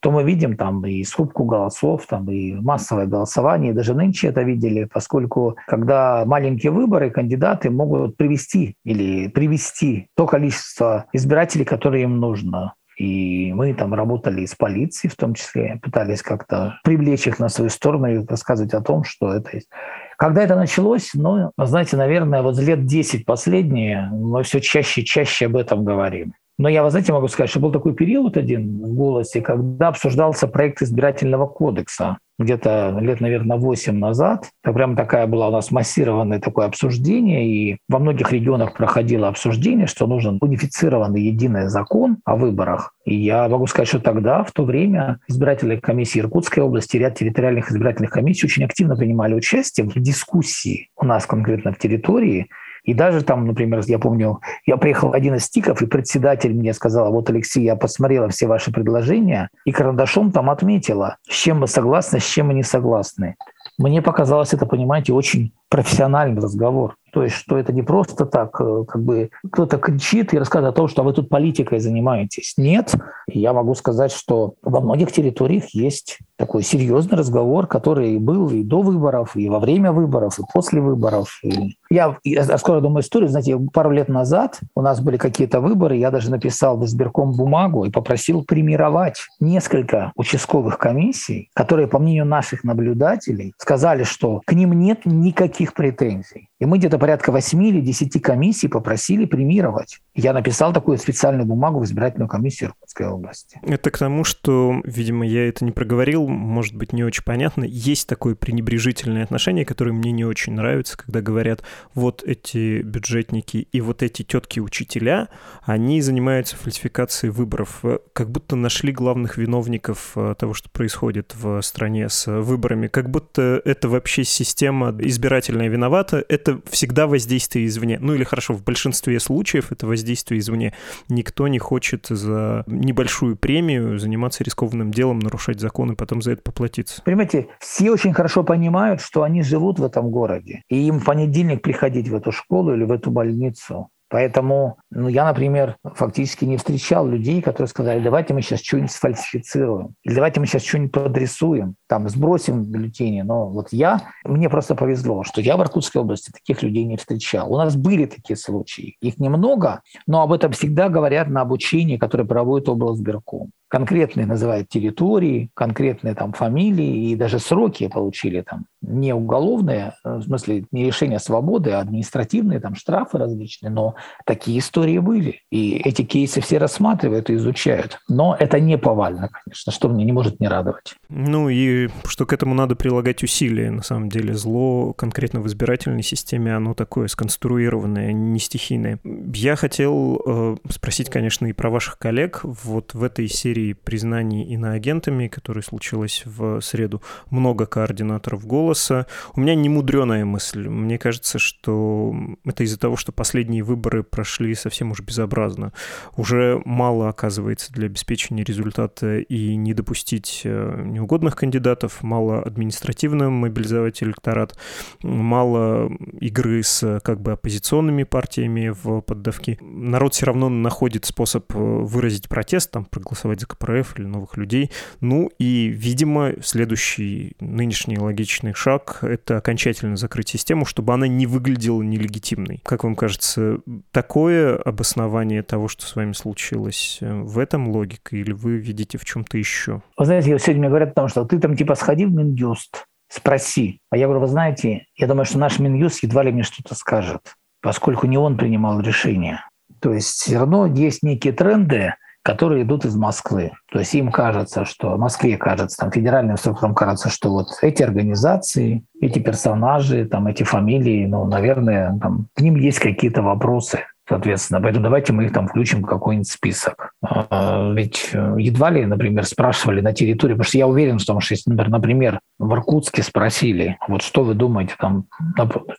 то 0.00 0.10
мы 0.10 0.22
видим 0.22 0.56
там 0.56 0.84
и 0.86 1.02
скупку 1.04 1.44
голосов, 1.44 2.06
там 2.06 2.30
и 2.30 2.54
массовое 2.54 3.06
голосование. 3.06 3.72
Даже 3.72 3.94
нынче 3.94 4.28
это 4.28 4.42
видели, 4.42 4.84
поскольку 4.84 5.56
когда 5.66 6.24
маленькие 6.24 6.72
выборы, 6.72 7.10
кандидаты 7.10 7.70
могут 7.70 8.16
привести 8.16 8.76
или 8.84 9.28
привести 9.28 10.08
то 10.16 10.26
количество 10.26 11.06
избирателей, 11.12 11.64
которое 11.64 12.02
им 12.02 12.18
нужно. 12.18 12.74
И 12.98 13.52
мы 13.52 13.74
там 13.74 13.94
работали 13.94 14.44
с 14.44 14.56
полицией 14.56 15.12
в 15.12 15.16
том 15.16 15.34
числе, 15.34 15.78
пытались 15.80 16.20
как-то 16.20 16.80
привлечь 16.82 17.28
их 17.28 17.38
на 17.38 17.48
свою 17.48 17.70
сторону 17.70 18.06
и 18.08 18.26
рассказывать 18.26 18.74
о 18.74 18.82
том, 18.82 19.04
что 19.04 19.32
это 19.32 19.50
есть. 19.54 19.68
Когда 20.16 20.42
это 20.42 20.56
началось, 20.56 21.10
ну, 21.14 21.52
знаете, 21.56 21.96
наверное, 21.96 22.42
вот 22.42 22.58
лет 22.58 22.86
10 22.86 23.24
последние 23.24 24.08
мы 24.10 24.42
все 24.42 24.60
чаще 24.60 25.02
и 25.02 25.04
чаще 25.04 25.46
об 25.46 25.56
этом 25.56 25.84
говорим. 25.84 26.34
Но 26.58 26.68
я, 26.68 26.82
вы 26.82 26.90
знаете, 26.90 27.12
могу 27.12 27.28
сказать, 27.28 27.50
что 27.50 27.60
был 27.60 27.70
такой 27.70 27.94
период 27.94 28.36
один 28.36 28.82
в 28.82 28.94
«Голосе», 28.94 29.40
когда 29.40 29.88
обсуждался 29.88 30.48
проект 30.48 30.82
избирательного 30.82 31.46
кодекса 31.46 32.18
где-то 32.38 32.98
лет, 33.00 33.20
наверное, 33.20 33.56
8 33.56 33.96
назад. 33.96 34.50
Это 34.62 34.72
прям 34.72 34.96
такая 34.96 35.26
была 35.26 35.48
у 35.48 35.52
нас 35.52 35.70
массированное 35.70 36.40
такое 36.40 36.66
обсуждение, 36.66 37.48
и 37.48 37.78
во 37.88 37.98
многих 37.98 38.32
регионах 38.32 38.74
проходило 38.74 39.28
обсуждение, 39.28 39.86
что 39.86 40.06
нужен 40.06 40.38
унифицированный 40.40 41.20
единый 41.20 41.68
закон 41.68 42.18
о 42.24 42.36
выборах. 42.36 42.94
И 43.04 43.14
я 43.14 43.48
могу 43.48 43.66
сказать, 43.66 43.88
что 43.88 44.00
тогда, 44.00 44.44
в 44.44 44.52
то 44.52 44.64
время, 44.64 45.18
избирательные 45.28 45.80
комиссии 45.80 46.20
Иркутской 46.20 46.62
области, 46.62 46.96
ряд 46.96 47.16
территориальных 47.16 47.70
избирательных 47.70 48.10
комиссий 48.10 48.46
очень 48.46 48.64
активно 48.64 48.96
принимали 48.96 49.34
участие 49.34 49.88
в 49.88 49.94
дискуссии 49.94 50.90
у 50.96 51.04
нас 51.04 51.26
конкретно 51.26 51.72
в 51.72 51.78
территории, 51.78 52.48
и 52.88 52.94
даже 52.94 53.22
там, 53.22 53.46
например, 53.46 53.82
я 53.86 53.98
помню, 53.98 54.40
я 54.64 54.78
приехал 54.78 55.10
в 55.10 55.12
один 55.12 55.34
из 55.34 55.44
стиков, 55.44 55.82
и 55.82 55.86
председатель 55.86 56.54
мне 56.54 56.72
сказал, 56.72 57.12
вот, 57.12 57.28
Алексей, 57.28 57.62
я 57.62 57.76
посмотрела 57.76 58.30
все 58.30 58.46
ваши 58.46 58.72
предложения, 58.72 59.50
и 59.66 59.72
карандашом 59.72 60.32
там 60.32 60.48
отметила, 60.48 61.18
с 61.28 61.34
чем 61.34 61.60
мы 61.60 61.66
согласны, 61.66 62.18
с 62.18 62.24
чем 62.24 62.46
мы 62.46 62.54
не 62.54 62.62
согласны. 62.62 63.36
Мне 63.76 64.00
показалось 64.00 64.54
это, 64.54 64.64
понимаете, 64.64 65.12
очень 65.12 65.52
профессиональный 65.68 66.40
разговор. 66.40 66.96
То 67.12 67.24
есть, 67.24 67.36
что 67.36 67.58
это 67.58 67.74
не 67.74 67.82
просто 67.82 68.24
так, 68.24 68.58
э, 68.58 68.84
как 68.88 69.02
бы 69.02 69.28
кто-то 69.52 69.76
кричит 69.76 70.32
и 70.32 70.38
рассказывает 70.38 70.74
о 70.74 70.76
том, 70.76 70.88
что 70.88 71.02
вы 71.02 71.12
тут 71.12 71.28
политикой 71.28 71.80
занимаетесь. 71.80 72.54
Нет, 72.56 72.94
я 73.26 73.52
могу 73.52 73.74
сказать, 73.74 74.12
что 74.12 74.54
во 74.62 74.80
многих 74.80 75.12
территориях 75.12 75.74
есть 75.74 76.20
такой 76.38 76.62
серьезный 76.62 77.18
разговор, 77.18 77.66
который 77.66 78.16
был 78.18 78.48
и 78.50 78.62
до 78.62 78.80
выборов, 78.80 79.36
и 79.36 79.48
во 79.48 79.58
время 79.58 79.92
выборов, 79.92 80.38
и 80.38 80.42
после 80.54 80.80
выборов. 80.80 81.40
И 81.42 81.76
я 81.90 82.16
скоро 82.56 82.80
думаю 82.80 83.02
историю. 83.02 83.28
Знаете, 83.28 83.58
пару 83.72 83.90
лет 83.90 84.08
назад 84.08 84.60
у 84.74 84.80
нас 84.80 85.00
были 85.00 85.16
какие-то 85.16 85.60
выборы, 85.60 85.96
я 85.96 86.10
даже 86.10 86.30
написал 86.30 86.78
в 86.78 86.84
избирком 86.84 87.32
бумагу 87.32 87.84
и 87.84 87.90
попросил 87.90 88.44
премировать 88.44 89.16
несколько 89.40 90.12
участковых 90.14 90.78
комиссий, 90.78 91.50
которые, 91.54 91.88
по 91.88 91.98
мнению 91.98 92.26
наших 92.26 92.62
наблюдателей, 92.62 93.52
сказали, 93.58 94.04
что 94.04 94.40
к 94.46 94.52
ним 94.52 94.72
нет 94.72 95.06
никаких 95.06 95.74
претензий. 95.74 96.48
И 96.60 96.66
мы 96.66 96.78
где-то 96.78 96.98
порядка 96.98 97.32
8 97.32 97.64
или 97.64 97.80
10 97.80 98.20
комиссий 98.22 98.68
попросили 98.68 99.24
премировать. 99.26 100.00
Я 100.14 100.32
написал 100.32 100.72
такую 100.72 100.98
специальную 100.98 101.46
бумагу 101.46 101.80
в 101.80 101.84
избирательную 101.84 102.28
комиссию 102.28 102.70
Иркутской 102.70 103.08
области. 103.08 103.60
Это 103.62 103.90
к 103.90 103.98
тому, 103.98 104.24
что, 104.24 104.74
видимо, 104.84 105.26
я 105.26 105.48
это 105.48 105.64
не 105.64 105.70
проговорил, 105.70 106.27
может 106.28 106.74
быть, 106.74 106.92
не 106.92 107.04
очень 107.04 107.24
понятно. 107.24 107.64
Есть 107.64 108.08
такое 108.08 108.34
пренебрежительное 108.34 109.24
отношение, 109.24 109.64
которое 109.64 109.92
мне 109.92 110.12
не 110.12 110.24
очень 110.24 110.54
нравится, 110.54 110.96
когда 110.96 111.20
говорят, 111.20 111.62
вот 111.94 112.22
эти 112.24 112.82
бюджетники 112.82 113.68
и 113.72 113.80
вот 113.80 114.02
эти 114.02 114.22
тетки-учителя, 114.22 115.28
они 115.62 116.00
занимаются 116.00 116.56
фальсификацией 116.56 117.32
выборов. 117.32 117.82
Как 118.12 118.30
будто 118.30 118.56
нашли 118.56 118.92
главных 118.92 119.36
виновников 119.38 120.12
э, 120.16 120.34
того, 120.38 120.54
что 120.54 120.70
происходит 120.70 121.34
в 121.34 121.60
стране 121.62 122.08
с 122.08 122.30
выборами. 122.30 122.88
Как 122.88 123.10
будто 123.10 123.60
это 123.64 123.88
вообще 123.88 124.24
система 124.24 124.94
избирательная 125.00 125.68
виновата. 125.68 126.24
Это 126.28 126.60
всегда 126.70 127.06
воздействие 127.06 127.66
извне. 127.66 127.98
Ну 128.00 128.14
или 128.14 128.24
хорошо, 128.24 128.54
в 128.54 128.62
большинстве 128.62 129.20
случаев 129.20 129.72
это 129.72 129.86
воздействие 129.86 130.40
извне. 130.40 130.74
Никто 131.08 131.48
не 131.48 131.58
хочет 131.58 132.06
за 132.08 132.64
небольшую 132.66 133.36
премию 133.36 133.98
заниматься 133.98 134.44
рискованным 134.44 134.92
делом, 134.92 135.18
нарушать 135.18 135.60
законы, 135.60 135.94
потом 135.94 136.17
за 136.22 136.32
это 136.32 136.42
поплатиться. 136.42 137.02
Понимаете, 137.02 137.48
все 137.58 137.90
очень 137.90 138.12
хорошо 138.12 138.44
понимают, 138.44 139.00
что 139.00 139.22
они 139.22 139.42
живут 139.42 139.78
в 139.78 139.84
этом 139.84 140.10
городе. 140.10 140.62
И 140.68 140.86
им 140.86 141.00
в 141.00 141.04
понедельник 141.04 141.62
приходить 141.62 142.08
в 142.08 142.14
эту 142.14 142.32
школу 142.32 142.74
или 142.74 142.84
в 142.84 142.92
эту 142.92 143.10
больницу. 143.10 143.90
Поэтому 144.10 144.78
ну, 144.90 145.08
я, 145.08 145.26
например, 145.26 145.76
фактически 145.84 146.44
не 146.44 146.56
встречал 146.56 147.06
людей, 147.06 147.42
которые 147.42 147.68
сказали, 147.68 148.02
давайте 148.02 148.32
мы 148.32 148.40
сейчас 148.40 148.62
что-нибудь 148.62 148.90
сфальсифицируем, 148.90 149.94
или 150.02 150.14
давайте 150.14 150.40
мы 150.40 150.46
сейчас 150.46 150.64
что-нибудь 150.64 150.92
подрисуем, 150.92 151.76
там, 151.88 152.08
сбросим 152.08 152.64
бюллетени. 152.64 153.22
Но 153.22 153.48
вот 153.48 153.68
я, 153.72 154.02
мне 154.24 154.48
просто 154.48 154.74
повезло, 154.74 155.24
что 155.24 155.40
я 155.40 155.56
в 155.56 155.62
Иркутской 155.62 156.02
области 156.02 156.30
таких 156.30 156.62
людей 156.62 156.84
не 156.84 156.96
встречал. 156.96 157.52
У 157.52 157.56
нас 157.56 157.76
были 157.76 158.06
такие 158.06 158.36
случаи. 158.36 158.96
Их 159.00 159.18
немного, 159.18 159.82
но 160.06 160.22
об 160.22 160.32
этом 160.32 160.52
всегда 160.52 160.88
говорят 160.88 161.28
на 161.28 161.40
обучении, 161.40 161.96
которое 161.96 162.24
проводит 162.24 162.68
облсбирком 162.68 163.50
конкретные 163.68 164.26
называют 164.26 164.68
территории, 164.68 165.50
конкретные 165.54 166.14
там 166.14 166.32
фамилии 166.32 167.10
и 167.10 167.16
даже 167.16 167.38
сроки 167.38 167.88
получили 167.88 168.40
там 168.40 168.64
не 168.80 169.12
уголовные, 169.12 169.94
э, 170.04 170.16
в 170.16 170.22
смысле 170.22 170.64
не 170.72 170.86
решение 170.86 171.18
свободы, 171.18 171.72
а 171.72 171.80
административные 171.80 172.60
там 172.60 172.74
штрафы 172.74 173.18
различные, 173.18 173.70
но 173.70 173.94
такие 174.24 174.58
истории 174.58 174.98
были. 174.98 175.42
И 175.50 175.76
эти 175.76 176.02
кейсы 176.02 176.40
все 176.40 176.58
рассматривают 176.58 177.28
и 177.28 177.34
изучают. 177.34 177.98
Но 178.08 178.36
это 178.38 178.60
не 178.60 178.78
повально, 178.78 179.28
конечно, 179.28 179.72
что 179.72 179.88
мне 179.88 180.04
не 180.04 180.12
может 180.12 180.40
не 180.40 180.48
радовать. 180.48 180.94
Ну 181.08 181.48
и 181.48 181.77
что 182.06 182.26
к 182.26 182.32
этому 182.32 182.54
надо 182.54 182.74
прилагать 182.74 183.22
усилия, 183.22 183.70
на 183.70 183.82
самом 183.82 184.08
деле. 184.08 184.34
Зло 184.34 184.92
конкретно 184.92 185.40
в 185.40 185.46
избирательной 185.46 186.02
системе, 186.02 186.54
оно 186.54 186.74
такое 186.74 187.08
сконструированное, 187.08 188.12
не 188.12 188.38
стихийное. 188.38 188.98
Я 189.04 189.56
хотел 189.56 190.20
э, 190.24 190.56
спросить, 190.70 191.10
конечно, 191.10 191.46
и 191.46 191.52
про 191.52 191.70
ваших 191.70 191.98
коллег. 191.98 192.40
Вот 192.42 192.94
в 192.94 193.02
этой 193.02 193.28
серии 193.28 193.72
признаний 193.72 194.44
иноагентами, 194.44 195.28
которая 195.28 195.62
случилась 195.62 196.22
в 196.24 196.60
среду, 196.60 197.02
много 197.30 197.66
координаторов 197.66 198.46
«Голоса». 198.46 199.06
У 199.34 199.40
меня 199.40 199.54
немудреная 199.54 200.24
мысль. 200.24 200.68
Мне 200.68 200.98
кажется, 200.98 201.38
что 201.38 202.14
это 202.44 202.64
из-за 202.64 202.78
того, 202.78 202.96
что 202.96 203.12
последние 203.12 203.62
выборы 203.62 204.02
прошли 204.02 204.54
совсем 204.54 204.90
уж 204.90 205.00
безобразно. 205.00 205.72
Уже 206.16 206.60
мало, 206.64 207.08
оказывается, 207.08 207.72
для 207.72 207.86
обеспечения 207.86 208.44
результата 208.44 209.18
и 209.18 209.56
не 209.56 209.74
допустить 209.74 210.42
э, 210.44 210.82
неугодных 210.84 211.36
кандидатов, 211.36 211.67
мало 212.02 212.42
административно 212.42 213.30
мобилизовать 213.30 214.02
электорат, 214.02 214.58
мало 215.02 215.90
игры 216.20 216.62
с 216.62 217.00
как 217.00 217.20
бы 217.20 217.32
оппозиционными 217.32 218.04
партиями 218.04 218.68
в 218.68 219.00
поддавки. 219.00 219.58
Народ 219.60 220.14
все 220.14 220.26
равно 220.26 220.48
находит 220.48 221.04
способ 221.04 221.44
э, 221.54 221.58
выразить 221.58 222.28
протест, 222.28 222.70
там, 222.70 222.84
проголосовать 222.84 223.40
за 223.40 223.46
КПРФ 223.46 223.98
или 223.98 224.06
новых 224.06 224.36
людей. 224.36 224.70
Ну 225.00 225.30
и, 225.38 225.68
видимо, 225.68 226.34
следующий 226.42 227.36
нынешний 227.40 227.98
логичный 227.98 228.54
шаг— 228.54 228.98
это 229.02 229.38
окончательно 229.38 229.96
закрыть 229.96 230.28
систему, 230.28 230.64
чтобы 230.64 230.94
она 230.94 231.06
не 231.06 231.26
выглядела 231.26 231.82
нелегитимной. 231.82 232.60
Как 232.64 232.84
вам 232.84 232.96
кажется, 232.96 233.58
такое 233.92 234.56
обоснование 234.56 235.42
того, 235.42 235.68
что 235.68 235.86
с 235.86 235.96
вами 235.96 236.12
случилось, 236.12 236.98
э, 237.00 237.20
в 237.22 237.38
этом 237.38 237.68
логика 237.68 238.16
или 238.16 238.32
вы 238.32 238.56
видите 238.56 238.98
в 238.98 239.04
чем-то 239.04 239.38
еще? 239.38 239.82
Вы 239.96 240.04
знаете, 240.04 240.38
сегодня 240.38 240.60
мне 240.60 240.68
говорят 240.68 240.90
о 240.90 240.94
том, 240.94 241.08
что 241.08 241.24
ты 241.24 241.38
там 241.38 241.56
типа, 241.58 241.74
сходи 241.74 242.06
в 242.06 242.12
Минюст, 242.12 242.86
спроси. 243.08 243.80
А 243.90 243.96
я 243.96 244.06
говорю, 244.06 244.20
вы 244.20 244.28
знаете, 244.28 244.86
я 244.96 245.06
думаю, 245.06 245.24
что 245.24 245.38
наш 245.38 245.58
Минюст 245.58 246.02
едва 246.02 246.22
ли 246.22 246.32
мне 246.32 246.42
что-то 246.42 246.74
скажет, 246.74 247.34
поскольку 247.60 248.06
не 248.06 248.16
он 248.16 248.36
принимал 248.36 248.80
решение. 248.80 249.40
То 249.80 249.92
есть 249.92 250.08
все 250.08 250.38
равно 250.38 250.66
есть 250.66 251.02
некие 251.02 251.32
тренды, 251.32 251.94
которые 252.22 252.62
идут 252.62 252.84
из 252.84 252.94
Москвы. 252.96 253.52
То 253.72 253.78
есть 253.78 253.94
им 253.94 254.10
кажется, 254.10 254.64
что 254.64 254.96
Москве 254.96 255.36
кажется, 255.36 255.78
там, 255.78 255.90
федеральным 255.90 256.36
структурам 256.36 256.74
кажется, 256.74 257.08
что 257.08 257.30
вот 257.30 257.48
эти 257.62 257.82
организации, 257.82 258.84
эти 259.00 259.18
персонажи, 259.18 260.04
там, 260.04 260.26
эти 260.26 260.42
фамилии, 260.42 261.06
ну, 261.06 261.24
наверное, 261.24 261.98
там, 262.00 262.26
к 262.34 262.40
ним 262.40 262.56
есть 262.56 262.80
какие-то 262.80 263.22
вопросы. 263.22 263.80
Соответственно, 264.08 264.60
поэтому 264.62 264.84
давайте 264.84 265.12
мы 265.12 265.26
их 265.26 265.32
там 265.32 265.48
включим 265.48 265.82
в 265.82 265.86
какой-нибудь 265.86 266.28
список. 266.28 266.92
А, 267.02 267.72
ведь 267.74 268.10
э, 268.14 268.36
едва 268.38 268.70
ли, 268.70 268.86
например, 268.86 269.26
спрашивали 269.26 269.82
на 269.82 269.92
территории, 269.92 270.32
потому 270.32 270.44
что 270.44 270.58
я 270.58 270.66
уверен 270.66 270.98
в 270.98 271.04
том, 271.04 271.20
что 271.20 271.34
если, 271.34 271.50
например, 271.50 272.20
в 272.38 272.52
Иркутске 272.52 273.02
спросили, 273.02 273.76
вот 273.86 274.02
что 274.02 274.24
вы 274.24 274.34
думаете 274.34 274.74
там 274.78 275.04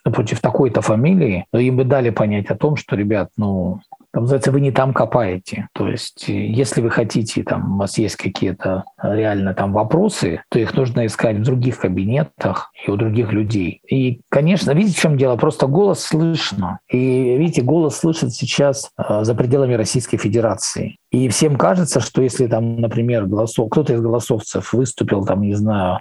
напротив 0.04 0.40
такой-то 0.40 0.80
фамилии, 0.80 1.46
то 1.50 1.58
им 1.58 1.76
бы 1.76 1.84
дали 1.84 2.10
понять 2.10 2.46
о 2.46 2.56
том, 2.56 2.76
что, 2.76 2.94
ребят, 2.94 3.30
ну, 3.36 3.80
там, 4.12 4.24
называется, 4.24 4.50
вы 4.50 4.60
не 4.60 4.72
там 4.72 4.92
копаете. 4.92 5.68
То 5.72 5.88
есть, 5.88 6.28
э, 6.28 6.32
если 6.32 6.80
вы 6.80 6.90
хотите, 6.90 7.44
там, 7.44 7.74
у 7.74 7.78
вас 7.78 7.96
есть 7.98 8.16
какие-то 8.16 8.84
э, 9.00 9.16
реально 9.16 9.54
там 9.54 9.72
вопросы, 9.72 10.42
то 10.48 10.58
их 10.58 10.74
нужно 10.74 11.06
искать 11.06 11.36
в 11.36 11.42
других 11.42 11.78
кабинетах 11.78 12.72
и 12.84 12.90
у 12.90 12.96
других 12.96 13.32
людей. 13.32 13.80
И, 13.88 14.20
конечно, 14.28 14.72
видите, 14.72 14.98
в 14.98 15.00
чем 15.00 15.16
дело? 15.16 15.36
Просто 15.36 15.66
голос 15.66 16.00
слышно. 16.00 16.80
И, 16.88 17.36
видите, 17.36 17.62
голос 17.62 17.98
слышит 17.98 18.32
сейчас 18.32 18.90
э, 18.98 19.22
за 19.22 19.34
пределами 19.34 19.74
Российской 19.74 20.16
Федерации. 20.16 20.96
И 21.10 21.28
всем 21.28 21.56
кажется, 21.56 22.00
что 22.00 22.22
если 22.22 22.46
там, 22.46 22.80
например, 22.80 23.26
голосов, 23.26 23.70
кто-то 23.70 23.92
из 23.92 24.00
голосовцев 24.00 24.72
выступил, 24.72 25.24
там, 25.24 25.42
не 25.42 25.54
знаю, 25.54 26.00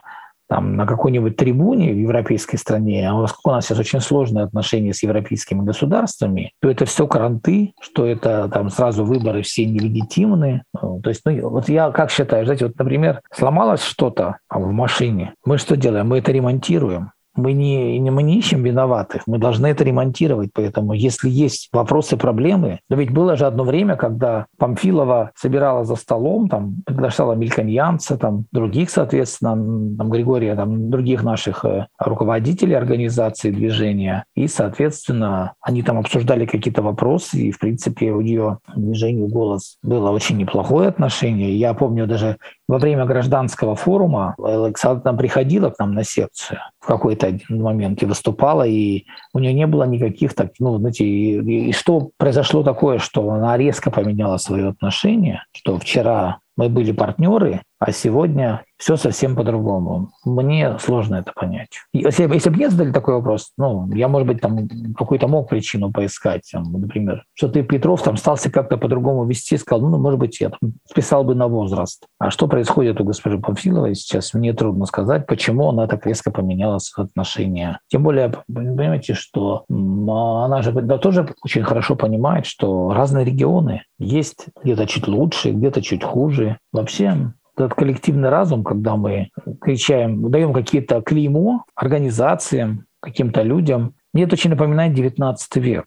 там, 0.50 0.76
на 0.76 0.86
какой-нибудь 0.86 1.38
трибуне 1.38 1.94
в 1.94 1.98
европейской 1.98 2.58
стране, 2.58 3.08
а 3.10 3.14
поскольку 3.14 3.52
у 3.52 3.54
нас 3.54 3.66
сейчас 3.66 3.80
очень 3.80 4.02
сложные 4.02 4.46
отношения 4.46 4.94
с 4.94 5.04
европейскими 5.04 5.62
государствами, 5.62 6.54
то 6.60 6.70
это 6.70 6.86
все 6.86 7.08
каранты, 7.08 7.74
что 7.80 8.06
это 8.06 8.50
там 8.52 8.70
сразу 8.70 9.06
выборы 9.06 9.44
все 9.44 9.66
нелегитимны. 9.66 10.64
То 10.74 11.10
есть, 11.10 11.22
ну, 11.26 11.50
вот 11.50 11.70
я 11.70 11.92
как 11.92 12.10
считаю, 12.10 12.46
знаете, 12.46 12.66
вот, 12.66 12.78
например, 12.78 13.22
сломалось 13.32 13.84
что-то 13.84 14.38
в 14.50 14.72
машине, 14.72 15.34
мы 15.46 15.58
что 15.60 15.78
делаем? 15.78 16.08
Мы 16.08 16.18
это 16.18 16.32
ремонтируем 16.32 17.12
мы 17.36 17.54
не, 17.54 18.00
мы 18.12 18.24
не 18.24 18.38
ищем 18.38 18.64
виноватых, 18.64 19.24
мы 19.28 19.38
должны 19.38 19.68
это 19.68 19.84
ремонтировать. 19.84 20.50
Поэтому 20.54 20.94
если 20.94 21.30
есть 21.30 21.70
вопросы, 21.72 22.18
проблемы, 22.18 22.80
но 22.90 22.96
ведь 22.96 23.12
было 23.12 23.36
же 23.36 23.46
одно 23.46 23.64
время, 23.64 23.96
когда 23.96 24.48
Памфилова 24.58 25.32
собирала 25.36 25.86
за 25.86 25.96
столом, 25.96 26.50
там, 26.50 26.84
приглашала 26.86 27.34
Мельканьянца, 27.34 28.18
там, 28.18 28.46
других, 28.52 28.90
соответственно, 28.90 29.52
там, 29.98 30.10
Григория, 30.10 30.56
там, 30.56 30.90
других 30.90 31.24
наших 31.24 31.66
э, 31.66 31.88
руководителей 31.98 32.74
организации 32.74 33.52
движения, 33.52 34.26
и, 34.36 34.48
соответственно, 34.48 35.54
они 35.62 35.84
там 35.84 36.00
обсуждали 36.00 36.46
какие-то 36.46 36.82
вопросы, 36.82 37.38
и, 37.38 37.52
в 37.52 37.60
принципе, 37.60 38.12
у 38.12 38.22
нее 38.22 38.60
движению 38.76 39.28
«Голос» 39.28 39.78
было 39.84 40.12
очень 40.12 40.38
неплохое 40.38 40.90
отношение. 40.90 41.56
Я 41.56 41.74
помню 41.74 42.08
даже 42.08 42.38
во 42.70 42.78
время 42.78 43.06
гражданского 43.06 43.76
форума 43.76 44.36
Александра 44.38 45.12
приходила 45.14 45.72
к 45.72 45.80
нам 45.80 45.96
на 45.96 46.04
секцию 46.04 46.60
в 46.80 46.86
какой-то 46.86 47.40
момент 47.50 48.04
и 48.04 48.06
выступала, 48.06 48.62
и 48.62 49.06
у 49.34 49.40
нее 49.40 49.54
не 49.54 49.66
было 49.66 49.86
никаких 49.86 50.36
так, 50.36 50.52
ну, 50.60 50.78
знаете, 50.78 51.04
и, 51.04 51.70
и 51.70 51.74
что 51.74 52.12
произошло 52.18 52.62
такое, 52.62 53.00
что 53.00 53.28
она 53.32 53.58
резко 53.58 53.90
поменяла 53.90 54.38
свое 54.38 54.68
отношение, 54.68 55.44
что 55.52 55.80
вчера 55.80 56.42
мы 56.58 56.70
были 56.70 56.92
партнеры, 56.92 57.64
а 57.80 57.92
сегодня 57.92 58.64
все 58.78 58.96
совсем 58.96 59.36
по-другому. 59.36 60.10
Мне 60.24 60.78
сложно 60.80 61.16
это 61.16 61.34
понять. 61.34 61.70
Если, 61.94 62.24
если 62.34 62.50
бы 62.50 62.56
мне 62.56 62.70
задали 62.70 62.92
такой 62.92 63.16
вопрос, 63.16 63.52
ну, 63.58 63.90
я, 63.94 64.08
может 64.08 64.28
быть, 64.28 64.42
там 64.42 64.68
какую-то 64.98 65.28
мог 65.28 65.50
причину 65.50 65.92
поискать, 65.92 66.50
там, 66.52 66.72
например, 66.72 67.24
что 67.34 67.50
ты, 67.50 67.64
Петров, 67.64 68.02
там 68.02 68.16
стался 68.18 68.50
как-то 68.52 68.78
по-другому 68.78 69.26
вести, 69.26 69.58
сказал, 69.58 69.90
ну, 69.90 69.98
может 69.98 70.20
быть, 70.20 70.40
я 70.40 70.50
там, 70.50 70.74
списал 70.90 71.24
бы 71.24 71.36
на 71.36 71.48
возраст. 71.48 72.06
А 72.20 72.32
что 72.32 72.48
происходит 72.48 73.02
у 73.02 73.04
госпожи 73.04 73.38
Памфиловой 73.38 73.96
сейчас, 73.96 74.34
мне 74.34 74.54
трудно 74.54 74.86
сказать, 74.86 75.26
почему 75.26 75.70
она 75.70 75.88
так 75.88 76.06
резко 76.06 76.32
поменяла 76.32 76.80
отношения. 76.96 77.80
Тем 77.88 78.04
более, 78.04 78.34
понимаете, 78.54 79.14
что 79.14 79.66
она 79.70 80.62
же 80.62 80.72
да, 80.72 80.98
тоже 80.98 81.28
очень 81.44 81.64
хорошо 81.64 81.96
понимает, 81.96 82.46
что 82.46 82.94
разные 82.94 83.26
регионы 83.26 83.84
есть 83.98 84.48
где-то 84.64 84.88
чуть 84.88 85.08
лучше, 85.08 85.52
где-то 85.52 85.82
чуть 85.82 86.04
хуже. 86.04 86.58
Вообще 86.72 87.34
этот 87.60 87.76
коллективный 87.76 88.30
разум, 88.30 88.64
когда 88.64 88.96
мы 88.96 89.30
кричаем, 89.62 90.30
даем 90.32 90.54
какие-то 90.54 91.02
клеймо 91.02 91.66
организациям, 91.76 92.86
каким-то 93.00 93.42
людям, 93.42 93.96
мне 94.14 94.24
это 94.24 94.34
очень 94.34 94.50
напоминает 94.50 94.94
19 94.94 95.56
век. 95.58 95.86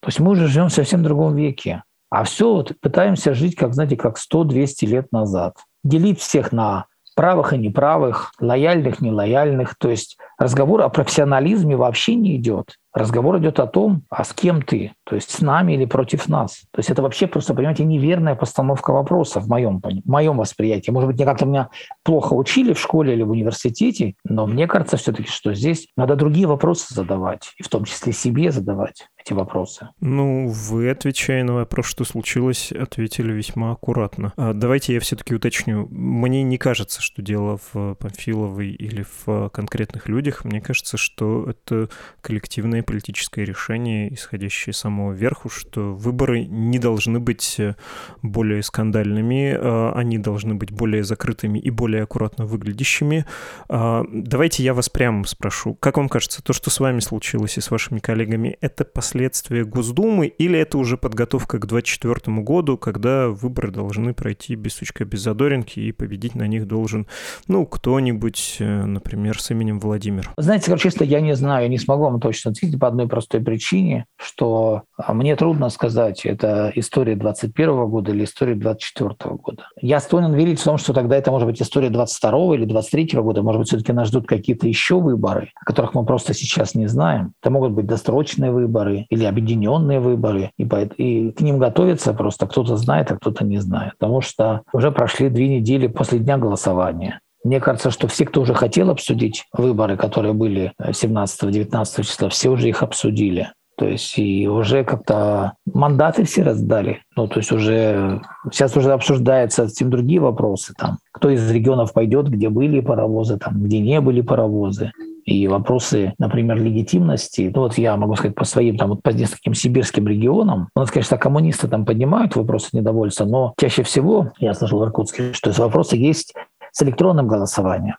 То 0.00 0.08
есть 0.08 0.20
мы 0.20 0.32
уже 0.32 0.48
живем 0.48 0.68
в 0.68 0.72
совсем 0.72 1.02
другом 1.02 1.34
веке. 1.34 1.82
А 2.10 2.24
все 2.24 2.52
вот 2.52 2.72
пытаемся 2.80 3.34
жить, 3.34 3.56
как, 3.56 3.74
знаете, 3.74 3.96
как 3.96 4.18
100-200 4.18 4.86
лет 4.86 5.12
назад. 5.12 5.56
Делить 5.82 6.20
всех 6.20 6.52
на 6.52 6.86
правых 7.16 7.52
и 7.52 7.58
неправых, 7.58 8.32
лояльных, 8.38 9.00
нелояльных. 9.00 9.74
То 9.76 9.90
есть 9.90 10.18
разговор 10.38 10.82
о 10.82 10.88
профессионализме 10.88 11.76
вообще 11.76 12.14
не 12.14 12.36
идет. 12.36 12.76
Разговор 12.94 13.38
идет 13.38 13.58
о 13.58 13.66
том, 13.66 14.04
а 14.08 14.22
с 14.22 14.32
кем 14.32 14.62
ты, 14.62 14.92
то 15.02 15.16
есть 15.16 15.30
с 15.30 15.40
нами 15.40 15.72
или 15.72 15.84
против 15.84 16.28
нас. 16.28 16.62
То 16.70 16.78
есть 16.78 16.90
это 16.90 17.02
вообще 17.02 17.26
просто, 17.26 17.52
понимаете, 17.52 17.84
неверная 17.84 18.36
постановка 18.36 18.92
вопроса 18.92 19.40
в 19.40 19.48
моем, 19.48 19.80
в 19.80 20.08
моем 20.08 20.36
восприятии. 20.36 20.92
Может 20.92 21.08
быть, 21.08 21.16
мне 21.16 21.26
как-то 21.26 21.44
меня 21.44 21.70
плохо 22.04 22.34
учили 22.34 22.72
в 22.72 22.78
школе 22.78 23.14
или 23.14 23.24
в 23.24 23.30
университете, 23.30 24.14
но 24.24 24.46
мне 24.46 24.68
кажется 24.68 24.96
все-таки, 24.96 25.28
что 25.28 25.54
здесь 25.54 25.88
надо 25.96 26.14
другие 26.14 26.46
вопросы 26.46 26.94
задавать, 26.94 27.52
и 27.58 27.64
в 27.64 27.68
том 27.68 27.84
числе 27.84 28.12
себе 28.12 28.52
задавать 28.52 29.08
эти 29.18 29.32
вопросы. 29.32 29.88
Ну, 30.00 30.48
вы, 30.48 30.90
отвечая 30.90 31.42
на 31.42 31.54
вопрос, 31.54 31.86
что 31.86 32.04
случилось, 32.04 32.70
ответили 32.70 33.32
весьма 33.32 33.72
аккуратно. 33.72 34.32
А 34.36 34.52
давайте 34.52 34.94
я 34.94 35.00
все-таки 35.00 35.34
уточню. 35.34 35.88
Мне 35.90 36.44
не 36.44 36.58
кажется, 36.58 37.02
что 37.02 37.22
дело 37.22 37.58
в 37.72 37.94
Памфиловой 37.94 38.70
или 38.70 39.04
в 39.24 39.48
конкретных 39.48 40.08
людях. 40.08 40.44
Мне 40.44 40.60
кажется, 40.60 40.96
что 40.96 41.50
это 41.50 41.88
коллективное 42.20 42.83
политическое 42.84 43.44
решение, 43.44 44.12
исходящее 44.14 44.72
самого 44.72 45.12
верху, 45.12 45.48
что 45.48 45.94
выборы 45.94 46.44
не 46.44 46.78
должны 46.78 47.20
быть 47.20 47.56
э, 47.58 47.74
более 48.22 48.62
скандальными, 48.62 49.56
а 49.58 49.92
они 49.96 50.18
должны 50.18 50.54
быть 50.54 50.70
более 50.70 51.02
закрытыми 51.04 51.58
и 51.58 51.70
более 51.70 52.02
аккуратно 52.02 52.46
выглядящими. 52.46 53.26
А, 53.68 54.04
давайте 54.12 54.62
я 54.62 54.74
вас 54.74 54.88
прямо 54.88 55.24
спрошу. 55.24 55.74
Как 55.74 55.96
вам 55.96 56.08
кажется, 56.08 56.42
то, 56.42 56.52
что 56.52 56.70
с 56.70 56.80
вами 56.80 57.00
случилось 57.00 57.58
и 57.58 57.60
с 57.60 57.70
вашими 57.70 57.98
коллегами, 57.98 58.56
это 58.60 58.84
последствия 58.84 59.64
Госдумы 59.64 60.26
или 60.26 60.58
это 60.58 60.78
уже 60.78 60.96
подготовка 60.96 61.58
к 61.58 61.66
2024 61.66 62.42
году, 62.42 62.76
когда 62.78 63.28
выборы 63.28 63.70
должны 63.70 64.14
пройти 64.14 64.54
без 64.54 64.74
сучка, 64.74 65.04
без 65.04 65.22
задоринки 65.22 65.80
и 65.80 65.92
победить 65.92 66.34
на 66.34 66.46
них 66.46 66.66
должен, 66.66 67.06
ну, 67.48 67.66
кто-нибудь, 67.66 68.56
э, 68.60 68.84
например, 68.84 69.40
с 69.40 69.50
именем 69.50 69.80
Владимир? 69.80 70.30
Знаете, 70.36 70.76
честно, 70.78 71.04
я 71.04 71.20
не 71.20 71.34
знаю, 71.34 71.68
не 71.70 71.78
смогу 71.78 72.04
вам 72.04 72.20
точно 72.20 72.50
ответить 72.50 72.73
по 72.76 72.88
одной 72.88 73.08
простой 73.08 73.40
причине, 73.40 74.06
что 74.16 74.82
а, 74.96 75.14
мне 75.14 75.36
трудно 75.36 75.68
сказать, 75.68 76.24
это 76.24 76.72
история 76.74 77.16
21 77.16 77.86
года 77.86 78.12
или 78.12 78.24
история 78.24 78.54
24 78.54 79.34
года. 79.36 79.64
Я 79.80 80.00
склонен 80.00 80.34
верить 80.34 80.60
в 80.60 80.64
том, 80.64 80.78
что 80.78 80.92
тогда 80.92 81.16
это 81.16 81.30
может 81.30 81.46
быть 81.48 81.60
история 81.60 81.90
22 81.90 82.54
или 82.56 82.64
23 82.64 83.20
года, 83.20 83.42
может 83.42 83.60
быть, 83.60 83.68
все-таки 83.68 83.92
нас 83.92 84.08
ждут 84.08 84.26
какие-то 84.26 84.66
еще 84.66 85.00
выборы, 85.00 85.50
о 85.60 85.64
которых 85.64 85.94
мы 85.94 86.04
просто 86.04 86.34
сейчас 86.34 86.74
не 86.74 86.86
знаем. 86.86 87.32
Это 87.42 87.50
могут 87.50 87.72
быть 87.72 87.86
досрочные 87.86 88.50
выборы 88.50 89.06
или 89.10 89.24
объединенные 89.24 90.00
выборы, 90.00 90.50
и, 90.56 90.64
и 90.96 91.32
к 91.32 91.40
ним 91.40 91.58
готовиться 91.58 92.12
просто 92.14 92.46
кто-то 92.46 92.76
знает, 92.76 93.10
а 93.10 93.16
кто-то 93.16 93.44
не 93.44 93.58
знает, 93.58 93.92
потому 93.98 94.20
что 94.20 94.62
уже 94.72 94.90
прошли 94.90 95.28
две 95.28 95.48
недели 95.48 95.86
после 95.86 96.18
дня 96.18 96.38
голосования. 96.38 97.20
Мне 97.44 97.60
кажется, 97.60 97.90
что 97.90 98.08
все, 98.08 98.24
кто 98.24 98.40
уже 98.40 98.54
хотел 98.54 98.90
обсудить 98.90 99.44
выборы, 99.52 99.96
которые 99.96 100.32
были 100.32 100.72
17-19 100.80 102.02
числа, 102.02 102.28
все 102.30 102.48
уже 102.48 102.68
их 102.68 102.82
обсудили. 102.82 103.50
То 103.76 103.86
есть 103.86 104.18
и 104.18 104.46
уже 104.46 104.84
как-то 104.84 105.54
мандаты 105.66 106.24
все 106.24 106.42
раздали. 106.42 107.02
Ну, 107.16 107.26
то 107.26 107.40
есть 107.40 107.50
уже 107.50 108.22
сейчас 108.52 108.76
уже 108.76 108.92
обсуждаются 108.92 109.66
совсем 109.66 109.90
другие 109.90 110.20
вопросы. 110.20 110.74
Там, 110.78 110.98
кто 111.12 111.28
из 111.28 111.50
регионов 111.50 111.92
пойдет, 111.92 112.28
где 112.28 112.48
были 112.48 112.80
паровозы, 112.80 113.36
там, 113.36 113.62
где 113.62 113.80
не 113.80 114.00
были 114.00 114.20
паровозы. 114.20 114.92
И 115.24 115.48
вопросы, 115.48 116.12
например, 116.18 116.62
легитимности. 116.62 117.50
Ну, 117.54 117.62
вот 117.62 117.78
я 117.78 117.96
могу 117.96 118.14
сказать 118.14 118.36
по 118.36 118.44
своим, 118.44 118.76
там, 118.76 118.90
вот 118.90 119.02
по 119.02 119.08
нескольким 119.08 119.54
сибирским 119.54 120.06
регионам. 120.06 120.68
У 120.76 120.80
нас, 120.80 120.90
конечно, 120.90 121.16
коммунисты 121.16 121.66
там 121.66 121.86
поднимают 121.86 122.36
вопросы 122.36 122.68
недовольства, 122.72 123.24
но 123.24 123.54
чаще 123.58 123.82
всего, 123.84 124.32
я 124.38 124.52
слышал 124.52 124.80
в 124.80 124.84
Иркутске, 124.84 125.32
что 125.32 125.50
вопросы 125.52 125.96
есть 125.96 126.34
с 126.74 126.82
электронным 126.82 127.28
голосованием. 127.28 127.96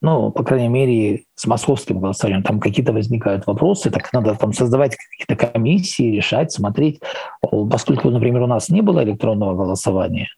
Ну, 0.00 0.30
по 0.30 0.44
крайней 0.44 0.68
мере, 0.68 1.24
с 1.34 1.46
московским 1.46 2.00
голосованием 2.00 2.42
там 2.42 2.58
какие-то 2.58 2.92
возникают 2.92 3.46
вопросы, 3.46 3.90
так 3.90 4.12
надо 4.12 4.34
там 4.34 4.52
создавать 4.52 4.96
какие-то 4.96 5.52
комиссии, 5.52 6.16
решать, 6.16 6.52
смотреть. 6.52 7.00
Поскольку, 7.40 8.10
например, 8.10 8.42
у 8.42 8.46
нас 8.46 8.70
не 8.70 8.80
было 8.80 9.04
электронного 9.04 9.54
голосования, 9.54 10.28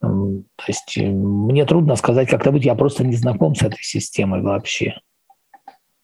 То 0.00 0.42
есть 0.66 0.96
э, 0.96 1.06
мне 1.06 1.66
трудно 1.66 1.96
сказать, 1.96 2.28
как-то 2.28 2.50
быть, 2.52 2.64
я 2.64 2.74
просто 2.74 3.04
не 3.04 3.14
знаком 3.16 3.54
с 3.54 3.62
этой 3.62 3.82
системой 3.82 4.40
вообще. 4.40 4.94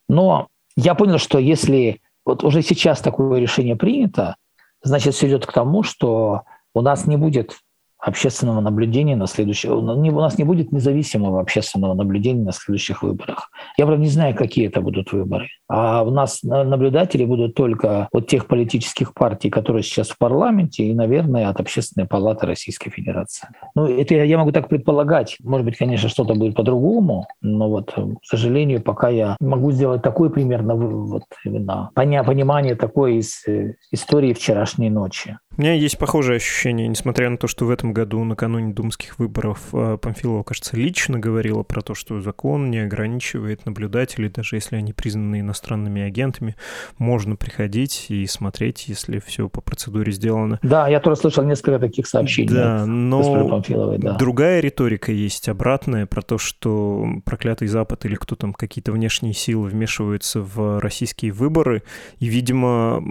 Но 0.08 0.48
я 0.76 0.94
понял, 0.94 1.18
что 1.18 1.38
если 1.38 2.02
вот 2.26 2.44
уже 2.44 2.60
сейчас 2.60 3.00
такое 3.00 3.40
решение 3.40 3.76
принято, 3.76 4.36
значит, 4.82 5.14
все 5.14 5.28
идет 5.28 5.46
к 5.46 5.52
тому, 5.52 5.82
что 5.82 6.42
у 6.74 6.82
нас 6.82 7.06
не 7.06 7.16
будет 7.16 7.58
общественного 8.06 8.60
наблюдения 8.60 9.16
на 9.16 9.26
следующих... 9.26 9.70
У 9.72 9.82
нас 9.82 10.38
не 10.38 10.44
будет 10.44 10.70
независимого 10.70 11.40
общественного 11.40 11.94
наблюдения 11.94 12.44
на 12.44 12.52
следующих 12.52 13.02
выборах. 13.02 13.50
Я, 13.76 13.84
правда, 13.84 14.02
не 14.02 14.08
знаю, 14.08 14.36
какие 14.36 14.68
это 14.68 14.80
будут 14.80 15.12
выборы. 15.12 15.48
А 15.68 16.04
у 16.04 16.10
нас 16.10 16.44
наблюдатели 16.44 17.24
будут 17.24 17.54
только 17.54 18.08
от 18.12 18.28
тех 18.28 18.46
политических 18.46 19.12
партий, 19.12 19.50
которые 19.50 19.82
сейчас 19.82 20.10
в 20.10 20.18
парламенте, 20.18 20.84
и, 20.84 20.94
наверное, 20.94 21.48
от 21.48 21.58
Общественной 21.58 22.06
палаты 22.06 22.46
Российской 22.46 22.90
Федерации. 22.90 23.48
Ну, 23.74 23.86
это 23.86 24.14
я 24.14 24.38
могу 24.38 24.52
так 24.52 24.68
предполагать. 24.68 25.36
Может 25.42 25.64
быть, 25.64 25.76
конечно, 25.76 26.08
что-то 26.08 26.34
будет 26.34 26.54
по-другому, 26.54 27.26
но 27.42 27.68
вот, 27.68 27.92
к 27.92 28.24
сожалению, 28.24 28.82
пока 28.82 29.08
я 29.08 29.36
могу 29.40 29.72
сделать 29.72 30.02
такой 30.02 30.30
примерно 30.30 30.76
вот 30.76 31.24
именно 31.44 31.90
понимание 31.94 32.76
такой 32.76 33.16
из 33.16 33.42
э, 33.48 33.74
истории 33.90 34.32
вчерашней 34.32 34.90
ночи. 34.90 35.38
У 35.58 35.62
меня 35.62 35.72
есть 35.72 35.96
похожее 35.96 36.36
ощущение, 36.36 36.86
несмотря 36.86 37.30
на 37.30 37.38
то, 37.38 37.46
что 37.46 37.64
в 37.64 37.70
этом 37.70 37.94
году, 37.94 38.22
накануне 38.24 38.74
думских 38.74 39.18
выборов, 39.18 39.60
э, 39.72 39.96
Памфилова, 40.00 40.42
кажется, 40.42 40.76
лично 40.76 41.18
говорила 41.18 41.62
про 41.62 41.80
то, 41.80 41.94
что 41.94 42.20
закон 42.20 42.70
не 42.70 42.80
ограничивает 42.80 43.64
наблюдателей, 43.64 44.28
даже 44.28 44.56
если 44.56 44.76
они 44.76 44.92
признаны 44.92 45.40
иностранными 45.40 46.02
агентами, 46.02 46.56
можно 46.98 47.36
приходить 47.36 48.06
и 48.10 48.26
смотреть, 48.26 48.88
если 48.88 49.18
все 49.18 49.48
по 49.48 49.62
процедуре 49.62 50.12
сделано. 50.12 50.58
Да, 50.62 50.88
я 50.88 51.00
тоже 51.00 51.16
слышал 51.16 51.42
несколько 51.42 51.78
таких 51.78 52.06
сообщений. 52.06 52.52
Да, 52.54 52.84
но 52.84 53.62
да. 53.96 54.12
другая 54.16 54.60
риторика 54.60 55.10
есть 55.10 55.48
обратная 55.48 56.04
про 56.04 56.20
то, 56.20 56.36
что 56.36 57.06
проклятый 57.24 57.68
Запад 57.68 58.04
или 58.04 58.16
кто 58.16 58.36
там, 58.36 58.52
какие-то 58.52 58.92
внешние 58.92 59.32
силы 59.32 59.70
вмешиваются 59.70 60.42
в 60.42 60.80
российские 60.80 61.32
выборы, 61.32 61.82
и, 62.18 62.26
видимо, 62.26 63.02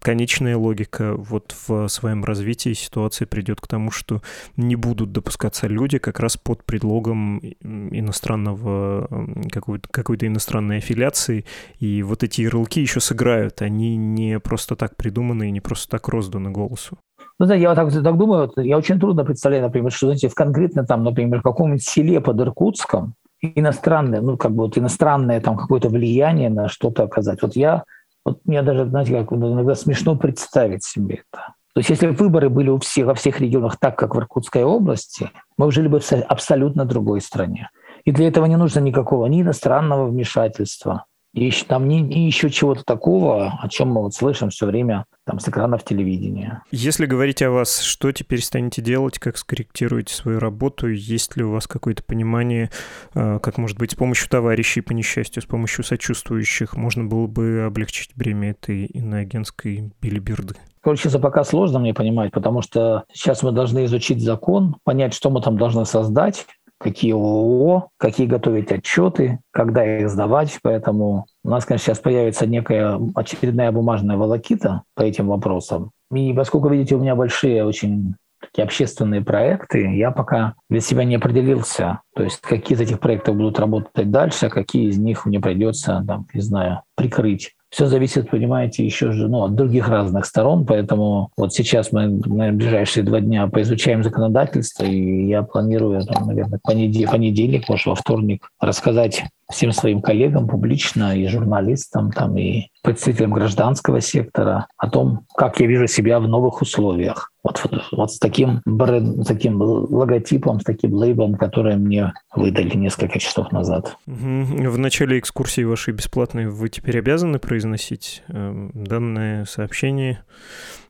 конечная 0.00 0.56
логика 0.56 1.14
вот 1.16 1.56
в 1.66 1.79
своем 1.88 2.24
развитии 2.24 2.72
ситуация 2.72 3.26
придет 3.26 3.60
к 3.60 3.66
тому, 3.66 3.90
что 3.90 4.22
не 4.56 4.76
будут 4.76 5.12
допускаться 5.12 5.66
люди 5.66 5.98
как 5.98 6.20
раз 6.20 6.36
под 6.36 6.64
предлогом 6.64 7.38
иностранного, 7.60 9.08
какой-то, 9.50 9.88
какой-то 9.90 10.26
иностранной 10.26 10.78
аффилиации, 10.78 11.44
и 11.78 12.02
вот 12.02 12.22
эти 12.22 12.42
ярлыки 12.42 12.80
еще 12.80 13.00
сыграют, 13.00 13.62
они 13.62 13.96
не 13.96 14.38
просто 14.40 14.76
так 14.76 14.96
придуманы 14.96 15.48
и 15.48 15.52
не 15.52 15.60
просто 15.60 15.88
так 15.88 16.08
розданы 16.08 16.50
голосу. 16.50 16.98
Ну 17.38 17.46
да, 17.46 17.54
я 17.54 17.74
так, 17.74 17.92
так 17.92 18.18
думаю, 18.18 18.52
я 18.56 18.76
очень 18.76 19.00
трудно 19.00 19.24
представляю, 19.24 19.64
например, 19.64 19.90
что, 19.90 20.06
знаете, 20.06 20.28
в 20.28 20.34
конкретно 20.34 20.84
там, 20.84 21.04
например, 21.04 21.40
в 21.40 21.42
каком-нибудь 21.42 21.82
селе 21.82 22.20
под 22.20 22.40
Иркутском 22.40 23.14
иностранное, 23.40 24.20
ну, 24.20 24.36
как 24.36 24.52
бы 24.52 24.64
вот 24.64 24.76
иностранное 24.76 25.40
там 25.40 25.56
какое-то 25.56 25.88
влияние 25.88 26.50
на 26.50 26.68
что-то 26.68 27.04
оказать. 27.04 27.42
Вот 27.42 27.56
я, 27.56 27.84
вот 28.24 28.40
мне 28.44 28.62
даже, 28.62 28.86
знаете, 28.86 29.12
как 29.12 29.32
иногда 29.32 29.74
смешно 29.74 30.16
представить 30.16 30.84
себе 30.84 31.22
это. 31.32 31.54
То 31.74 31.80
есть 31.80 31.90
если 31.90 32.08
выборы 32.08 32.48
были 32.48 32.68
у 32.68 32.78
всех, 32.78 33.06
во 33.06 33.14
всех 33.14 33.40
регионах 33.40 33.78
так, 33.78 33.96
как 33.96 34.14
в 34.14 34.18
Иркутской 34.18 34.64
области, 34.64 35.30
мы 35.56 35.70
жили 35.70 35.88
бы 35.88 36.00
в 36.00 36.12
абсолютно 36.12 36.84
другой 36.84 37.20
стране. 37.20 37.70
И 38.04 38.12
для 38.12 38.28
этого 38.28 38.46
не 38.46 38.56
нужно 38.56 38.80
никакого 38.80 39.26
ни 39.26 39.42
иностранного 39.42 40.06
вмешательства, 40.06 41.04
и 41.32 41.50
там 41.66 41.86
не, 41.86 42.00
не 42.00 42.26
еще 42.26 42.50
чего-то 42.50 42.82
такого, 42.84 43.58
о 43.62 43.68
чем 43.68 43.88
мы 43.88 44.02
вот 44.02 44.14
слышим 44.14 44.50
все 44.50 44.66
время 44.66 45.04
там, 45.24 45.38
с 45.38 45.48
экранов 45.48 45.84
телевидения. 45.84 46.62
Если 46.72 47.06
говорить 47.06 47.40
о 47.42 47.50
вас, 47.50 47.80
что 47.80 48.10
теперь 48.10 48.42
станете 48.42 48.82
делать, 48.82 49.18
как 49.18 49.36
скорректируете 49.36 50.12
свою 50.12 50.40
работу, 50.40 50.88
есть 50.88 51.36
ли 51.36 51.44
у 51.44 51.52
вас 51.52 51.68
какое-то 51.68 52.02
понимание, 52.02 52.70
э, 53.14 53.38
как, 53.40 53.58
может 53.58 53.78
быть, 53.78 53.92
с 53.92 53.94
помощью 53.94 54.28
товарищей 54.28 54.80
по 54.80 54.92
несчастью, 54.92 55.42
с 55.42 55.46
помощью 55.46 55.84
сочувствующих 55.84 56.76
можно 56.76 57.04
было 57.04 57.28
бы 57.28 57.64
облегчить 57.66 58.10
бремя 58.16 58.50
этой 58.50 58.86
иноагентской 58.86 59.92
билиберды? 60.00 60.56
Короче, 60.82 61.10
пока 61.18 61.44
сложно 61.44 61.78
мне 61.78 61.92
понимать, 61.92 62.32
потому 62.32 62.62
что 62.62 63.04
сейчас 63.12 63.42
мы 63.42 63.52
должны 63.52 63.84
изучить 63.84 64.22
закон, 64.22 64.76
понять, 64.82 65.12
что 65.12 65.28
мы 65.28 65.42
там 65.42 65.58
должны 65.58 65.84
создать, 65.84 66.46
какие 66.80 67.12
ООО, 67.12 67.88
какие 67.98 68.26
готовить 68.26 68.72
отчеты, 68.72 69.38
когда 69.52 69.98
их 69.98 70.08
сдавать. 70.08 70.58
Поэтому 70.62 71.26
у 71.44 71.50
нас, 71.50 71.66
конечно, 71.66 71.86
сейчас 71.86 71.98
появится 71.98 72.46
некая 72.46 72.98
очередная 73.14 73.70
бумажная 73.70 74.16
волокита 74.16 74.82
по 74.94 75.02
этим 75.02 75.28
вопросам. 75.28 75.90
И 76.12 76.32
поскольку, 76.32 76.68
видите, 76.68 76.96
у 76.96 77.00
меня 77.00 77.14
большие 77.14 77.64
очень 77.64 78.14
такие 78.40 78.64
общественные 78.64 79.20
проекты, 79.20 79.94
я 79.94 80.10
пока 80.10 80.54
для 80.70 80.80
себя 80.80 81.04
не 81.04 81.16
определился. 81.16 82.00
То 82.16 82.22
есть 82.22 82.40
какие 82.40 82.76
из 82.76 82.80
этих 82.80 82.98
проектов 82.98 83.36
будут 83.36 83.58
работать 83.58 84.10
дальше, 84.10 84.46
а 84.46 84.50
какие 84.50 84.88
из 84.88 84.98
них 84.98 85.26
мне 85.26 85.38
придется, 85.38 86.02
там, 86.06 86.26
не 86.32 86.40
знаю, 86.40 86.82
прикрыть. 86.96 87.54
Все 87.70 87.86
зависит, 87.86 88.30
понимаете, 88.30 88.84
еще 88.84 89.12
же 89.12 89.28
ну, 89.28 89.44
от 89.44 89.54
других 89.54 89.88
разных 89.88 90.26
сторон, 90.26 90.66
поэтому 90.66 91.30
вот 91.36 91.54
сейчас 91.54 91.92
мы 91.92 92.08
на 92.08 92.52
ближайшие 92.52 93.04
два 93.04 93.20
дня 93.20 93.46
поизучаем 93.46 94.02
законодательство, 94.02 94.84
и 94.84 95.26
я 95.26 95.42
планирую, 95.44 96.04
там, 96.04 96.26
наверное, 96.26 96.58
понедельник, 96.62 97.10
понедельник, 97.10 97.68
может, 97.68 97.86
во 97.86 97.94
вторник 97.94 98.48
рассказать 98.58 99.22
всем 99.52 99.70
своим 99.70 100.02
коллегам 100.02 100.48
публично 100.48 101.16
и 101.16 101.28
журналистам, 101.28 102.10
там, 102.10 102.36
и 102.36 102.66
представителям 102.82 103.32
гражданского 103.32 104.00
сектора 104.00 104.66
о 104.76 104.90
том, 104.90 105.26
как 105.36 105.60
я 105.60 105.66
вижу 105.68 105.86
себя 105.86 106.18
в 106.18 106.26
новых 106.26 106.62
условиях. 106.62 107.29
Вот, 107.42 107.60
вот, 107.64 107.82
вот 107.92 108.12
с 108.12 108.18
таким 108.18 108.60
бренд, 108.64 109.26
таким 109.26 109.60
логотипом, 109.60 110.60
с 110.60 110.64
таким 110.64 110.94
лейбом, 110.94 111.36
который 111.36 111.76
мне 111.76 112.12
выдали 112.34 112.76
несколько 112.76 113.18
часов 113.18 113.50
назад. 113.52 113.96
В 114.06 114.78
начале 114.78 115.18
экскурсии 115.18 115.62
вашей 115.62 115.94
бесплатной 115.94 116.48
вы 116.48 116.68
теперь 116.68 116.98
обязаны 116.98 117.38
произносить 117.38 118.22
э, 118.28 118.68
данное 118.74 119.44
сообщение, 119.46 120.22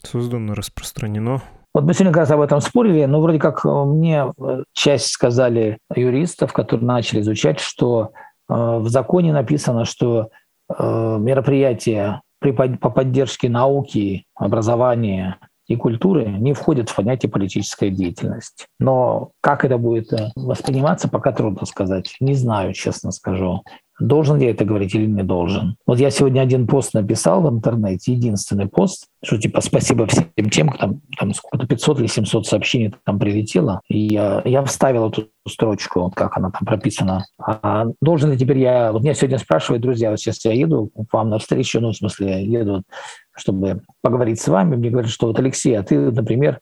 создано, 0.03 0.55
распространено. 0.55 1.43
Вот 1.73 1.85
мы 1.85 1.95
сегодня 1.95 2.13
как 2.13 2.23
раз 2.23 2.31
об 2.33 2.41
этом 2.41 2.61
спорили, 2.61 3.05
но 3.05 3.21
вроде 3.21 3.39
как 3.39 3.65
мне 3.65 4.33
э, 4.37 4.65
часть 4.73 5.07
сказали 5.07 5.79
юристов, 5.95 6.53
которые 6.53 6.87
начали 6.87 7.21
изучать, 7.21 7.61
что 7.61 8.13
Э, 8.51 8.79
в 8.79 8.89
законе 8.89 9.33
написано, 9.33 9.85
что 9.85 10.29
э, 10.69 11.17
мероприятия 11.21 12.21
по 12.41 12.91
поддержке 12.91 13.51
науки, 13.51 14.25
образования 14.35 15.37
и 15.71 15.77
культуры 15.77 16.27
не 16.27 16.53
входят 16.53 16.91
в 16.91 16.97
понятие 16.97 17.31
политическая 17.31 17.91
деятельность. 17.91 18.67
Но 18.81 19.31
как 19.41 19.65
это 19.65 19.79
будет 19.79 20.13
э, 20.13 20.33
восприниматься, 20.35 21.09
пока 21.09 21.31
трудно 21.31 21.65
сказать. 21.65 22.17
Не 22.19 22.35
знаю, 22.35 22.73
честно 22.73 23.13
скажу. 23.13 23.63
Должен 24.01 24.39
я 24.39 24.51
это 24.51 24.65
говорить 24.65 24.95
или 24.95 25.07
не 25.07 25.23
должен? 25.23 25.77
Вот 25.87 26.01
я 26.01 26.11
сегодня 26.11 26.41
один 26.41 26.67
пост 26.67 26.95
написал 26.95 27.43
в 27.43 27.51
интернете, 27.51 28.15
единственный 28.15 28.67
пост, 28.67 29.07
что 29.23 29.39
типа 29.39 29.61
спасибо 29.61 30.07
всем 30.07 30.33
тем, 30.51 30.73
там, 30.73 31.03
там 31.19 31.35
сколько-то 31.35 31.67
500 31.69 32.01
или 32.01 32.07
700 32.07 32.47
сообщений 32.47 32.95
там 33.05 33.19
прилетело, 33.19 33.81
и 33.89 33.99
я, 33.99 34.43
я 34.47 34.65
вставил 34.65 35.11
эту 35.11 35.29
строчку, 35.47 36.11
как 36.17 36.37
она 36.37 36.51
там 36.51 36.67
прописана. 36.67 37.27
А 37.39 37.87
должен 38.01 38.33
ли 38.33 38.39
теперь 38.39 38.59
я... 38.59 38.91
Вот 38.91 39.03
меня 39.03 39.15
сегодня 39.15 39.39
спрашивают, 39.39 39.83
друзья, 39.83 40.11
вот 40.11 40.19
сейчас 40.19 40.45
я 40.45 40.53
еду 40.53 40.91
к 40.95 41.13
вам 41.13 41.29
на 41.29 41.39
встречу, 41.39 41.81
ну, 41.81 41.93
в 41.93 41.97
смысле, 41.97 42.45
еду, 42.45 42.83
чтобы 43.37 43.83
поговорить 44.03 44.41
с 44.41 44.49
вами, 44.49 44.77
мне 44.77 44.91
говорят, 44.91 45.11
что 45.11 45.29
вот, 45.29 45.39
Алексей, 45.39 45.79
а 45.79 45.83
ты, 45.83 45.99
например, 45.99 46.61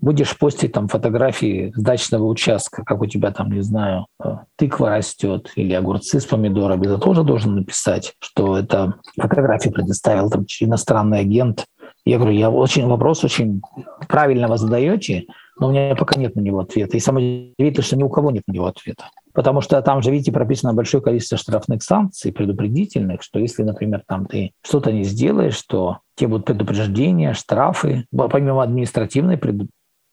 будешь 0.00 0.36
постить 0.36 0.72
там 0.72 0.88
фотографии 0.88 1.72
дачного 1.76 2.24
участка, 2.24 2.84
как 2.84 3.02
у 3.02 3.06
тебя 3.06 3.30
там, 3.30 3.52
не 3.52 3.62
знаю, 3.62 4.06
э, 4.22 4.36
тыква 4.56 4.90
растет 4.90 5.52
или 5.56 5.74
огурцы 5.74 6.20
с 6.20 6.24
помидорами, 6.24 6.84
ты 6.84 6.98
тоже 6.98 7.22
должен 7.22 7.54
написать, 7.54 8.14
что 8.18 8.56
это 8.56 8.94
фотографии 9.16 9.68
предоставил 9.68 10.30
там 10.30 10.46
иностранный 10.60 11.20
агент. 11.20 11.66
Я 12.06 12.16
говорю, 12.16 12.34
я 12.34 12.50
очень 12.50 12.86
вопрос 12.86 13.24
очень 13.24 13.60
правильно 14.08 14.48
вы 14.48 14.56
задаете, 14.56 15.26
но 15.58 15.68
у 15.68 15.70
меня 15.70 15.94
пока 15.94 16.18
нет 16.18 16.34
на 16.34 16.40
него 16.40 16.60
ответа. 16.60 16.96
И 16.96 17.00
самое 17.00 17.52
удивительное, 17.58 17.84
что 17.84 17.96
ни 17.96 18.02
у 18.02 18.08
кого 18.08 18.30
нет 18.30 18.42
на 18.46 18.52
него 18.52 18.66
ответа. 18.66 19.10
Потому 19.32 19.60
что 19.60 19.80
там 19.82 20.02
же, 20.02 20.10
видите, 20.10 20.32
прописано 20.32 20.74
большое 20.74 21.02
количество 21.02 21.38
штрафных 21.38 21.82
санкций, 21.82 22.32
предупредительных, 22.32 23.22
что 23.22 23.38
если, 23.38 23.62
например, 23.62 24.02
там 24.06 24.26
ты 24.26 24.52
что-то 24.62 24.92
не 24.92 25.04
сделаешь, 25.04 25.60
то 25.62 25.98
те 26.16 26.26
будут 26.26 26.46
предупреждения, 26.46 27.32
штрафы, 27.34 28.06
помимо 28.10 28.62
административной 28.62 29.38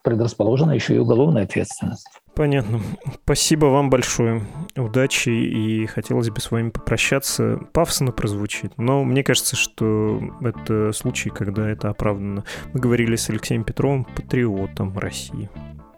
предрасположена 0.04 0.72
еще 0.72 0.96
и 0.96 1.00
уголовная 1.00 1.44
ответственность. 1.44 2.08
Понятно. 2.34 2.80
Спасибо 3.24 3.66
вам 3.66 3.90
большое. 3.90 4.44
Удачи, 4.76 5.30
и 5.30 5.86
хотелось 5.88 6.30
бы 6.30 6.40
с 6.40 6.52
вами 6.52 6.70
попрощаться. 6.70 7.60
Пафосно 7.74 8.12
прозвучит, 8.12 8.78
но 8.78 9.04
мне 9.04 9.24
кажется, 9.24 9.56
что 9.56 10.22
это 10.42 10.94
случай, 10.94 11.30
когда 11.30 11.68
это 11.68 11.90
оправдано. 11.90 12.44
Мы 12.74 12.80
говорили 12.80 13.16
с 13.16 13.30
Алексеем 13.30 13.64
Петровым, 13.64 14.06
патриотом 14.06 14.98
России. 14.98 15.50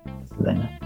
До 0.05 0.36
свидания. 0.36 0.79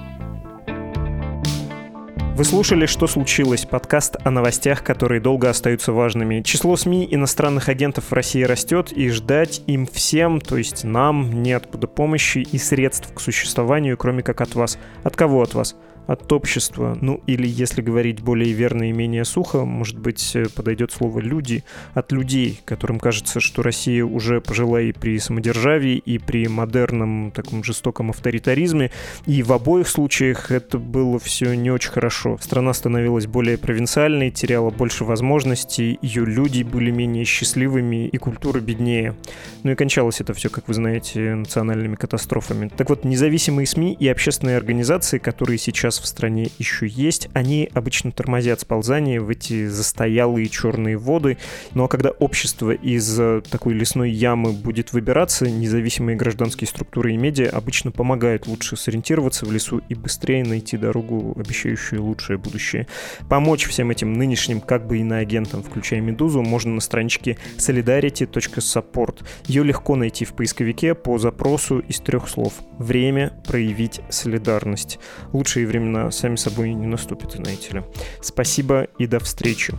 Вы 2.36 2.46
слушали 2.46 2.88
«Что 2.88 3.06
случилось?» 3.06 3.64
подкаст 3.66 4.16
о 4.24 4.32
новостях, 4.32 4.84
которые 4.84 5.22
долго 5.22 5.52
остаются 5.52 5.94
важными. 5.94 6.42
Число 6.42 6.76
СМИ 6.76 7.08
иностранных 7.12 7.70
агентов 7.70 8.06
в 8.10 8.14
России 8.14 8.42
растет, 8.42 8.92
и 8.92 9.08
ждать 9.10 9.62
им 9.68 9.86
всем, 9.86 10.42
то 10.42 10.58
есть 10.58 10.84
нам, 10.84 11.44
неоткуда 11.44 11.86
помощи 11.86 12.40
и 12.40 12.58
средств 12.58 13.14
к 13.14 13.20
существованию, 13.20 13.98
кроме 13.98 14.24
как 14.24 14.42
от 14.42 14.56
вас. 14.56 14.80
От 15.04 15.16
кого 15.16 15.44
от 15.44 15.54
вас? 15.54 15.76
От 16.08 16.32
общества, 16.32 16.98
ну 17.02 17.22
или, 17.28 17.48
если 17.48 17.82
говорить 17.82 18.22
более 18.22 18.54
верно 18.54 18.90
и 18.90 18.92
менее 18.92 19.26
сухо, 19.26 19.66
может 19.66 19.98
быть, 19.98 20.36
э, 20.36 20.46
подойдет 20.54 20.92
слово 20.92 21.20
«люди», 21.20 21.64
от 21.94 22.12
людей, 22.12 22.62
которым 22.66 23.00
кажется, 23.00 23.40
что 23.40 23.64
Россия 23.64 24.04
уже 24.06 24.42
пожила 24.42 24.82
и 24.82 24.92
при 24.92 25.18
самодержавии, 25.20 25.98
и 25.98 26.18
при 26.18 26.48
модерном 26.48 27.32
таком 27.32 27.64
жестоком 27.64 28.10
авторитаризме, 28.10 28.92
и 29.26 29.44
в 29.44 29.54
обоих 29.54 29.88
случаях 29.88 30.52
это 30.52 30.78
было 30.78 31.20
все 31.20 31.54
не 31.54 31.72
очень 31.72 31.92
хорошо. 31.92 32.38
Страна 32.42 32.74
становилась 32.74 33.28
более 33.28 33.58
провинциальной, 33.58 34.32
теряла 34.32 34.70
больше 34.70 35.06
возможностей, 35.06 35.98
ее 36.02 36.26
люди 36.26 36.64
были 36.64 36.92
менее 36.92 37.26
счастливыми, 37.26 38.08
и 38.08 38.18
культура 38.18 38.60
беднее. 38.60 39.16
Ну 39.64 39.72
и 39.72 39.76
кончалось 39.76 40.22
это 40.22 40.34
все, 40.34 40.50
как 40.50 40.68
вы 40.68 40.74
знаете, 40.74 41.36
национальными 41.36 41.96
катастрофами. 41.96 42.70
Так 42.76 42.90
вот, 42.90 43.04
независимые 43.06 43.66
СМИ 43.66 43.96
и 44.00 44.08
общественные 44.08 44.58
организации, 44.58 45.18
которые 45.18 45.58
сейчас 45.58 45.93
сейчас 45.94 46.04
в 46.04 46.08
стране 46.08 46.50
еще 46.58 46.88
есть, 46.88 47.30
они 47.34 47.70
обычно 47.74 48.12
тормозят 48.12 48.62
сползание 48.62 49.20
в 49.20 49.30
эти 49.30 49.68
застоялые 49.68 50.50
черные 50.50 50.98
воды. 50.98 51.38
Ну 51.74 51.84
а 51.84 51.88
когда 51.88 52.10
общество 52.10 52.72
из 52.72 53.20
э, 53.20 53.42
такой 53.50 53.74
лесной 53.74 54.12
ямы 54.12 54.54
будет 54.54 54.94
выбираться, 54.94 55.50
независимые 55.50 56.18
гражданские 56.18 56.68
структуры 56.68 57.14
и 57.14 57.18
медиа 57.18 57.50
обычно 57.50 57.92
помогают 57.92 58.48
лучше 58.48 58.76
сориентироваться 58.76 59.46
в 59.46 59.52
лесу 59.52 59.82
и 59.90 59.96
быстрее 59.96 60.44
найти 60.44 60.78
дорогу, 60.78 61.36
обещающую 61.38 62.02
лучшее 62.02 62.38
будущее. 62.38 62.88
Помочь 63.30 63.68
всем 63.68 63.92
этим 63.92 64.14
нынешним 64.14 64.62
как 64.62 64.88
бы 64.88 64.98
иноагентам, 64.98 65.64
включая 65.64 66.02
«Медузу», 66.02 66.42
можно 66.42 66.74
на 66.74 66.82
страничке 66.82 67.38
solidarity.support. 67.58 69.24
Ее 69.46 69.64
легко 69.64 69.96
найти 69.96 70.26
в 70.26 70.34
поисковике 70.34 70.96
по 70.96 71.18
запросу 71.18 71.80
из 71.80 72.00
трех 72.00 72.30
слов. 72.30 72.54
Время 72.78 73.34
проявить 73.46 74.02
солидарность. 74.10 75.00
Лучшие 75.34 75.68
времена 75.68 75.83
времена 75.84 76.12
сами 76.12 76.36
собой 76.36 76.74
не 76.74 76.88
наступят, 76.88 77.34
знаете 77.34 77.74
ли. 77.74 77.84
Спасибо 78.22 78.88
и 78.98 79.08
до 79.08 79.20
встречи. 79.20 79.74